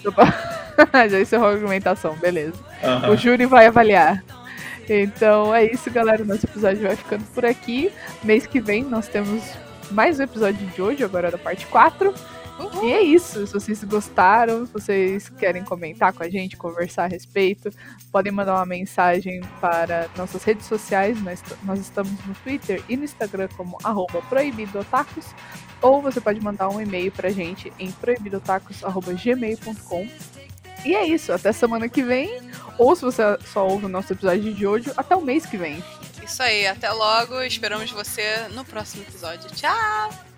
[1.11, 2.55] já encerrou a argumentação, beleza.
[2.83, 3.11] Uhum.
[3.11, 4.23] O júri vai avaliar.
[4.89, 6.25] Então é isso, galera.
[6.25, 7.93] Nosso episódio vai ficando por aqui.
[8.25, 9.43] Mês que vem nós temos
[9.91, 12.15] mais um episódio de hoje, agora da parte 4.
[12.61, 12.85] Uhum.
[12.85, 13.47] E é isso.
[13.47, 17.71] Se vocês gostaram, se vocês querem comentar com a gente, conversar a respeito,
[18.13, 21.21] podem mandar uma mensagem para nossas redes sociais.
[21.23, 23.79] Nós, nós estamos no Twitter e no Instagram como
[24.29, 25.27] proibidotacos.
[25.81, 30.09] Ou você pode mandar um e-mail pra gente em proibidotacos.gmail.com.
[30.85, 32.39] E é isso, até semana que vem.
[32.79, 35.83] Ou se você só ouve o nosso episódio de hoje, até o mês que vem.
[36.23, 37.41] Isso aí, até logo.
[37.43, 39.51] Esperamos você no próximo episódio.
[39.51, 40.30] Tchau!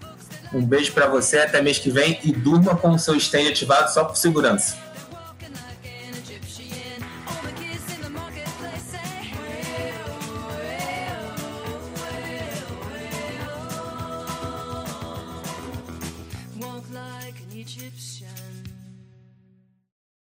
[0.53, 3.92] Um beijo para você, até mês que vem e durma com o seu stand ativado
[3.92, 4.76] só por segurança.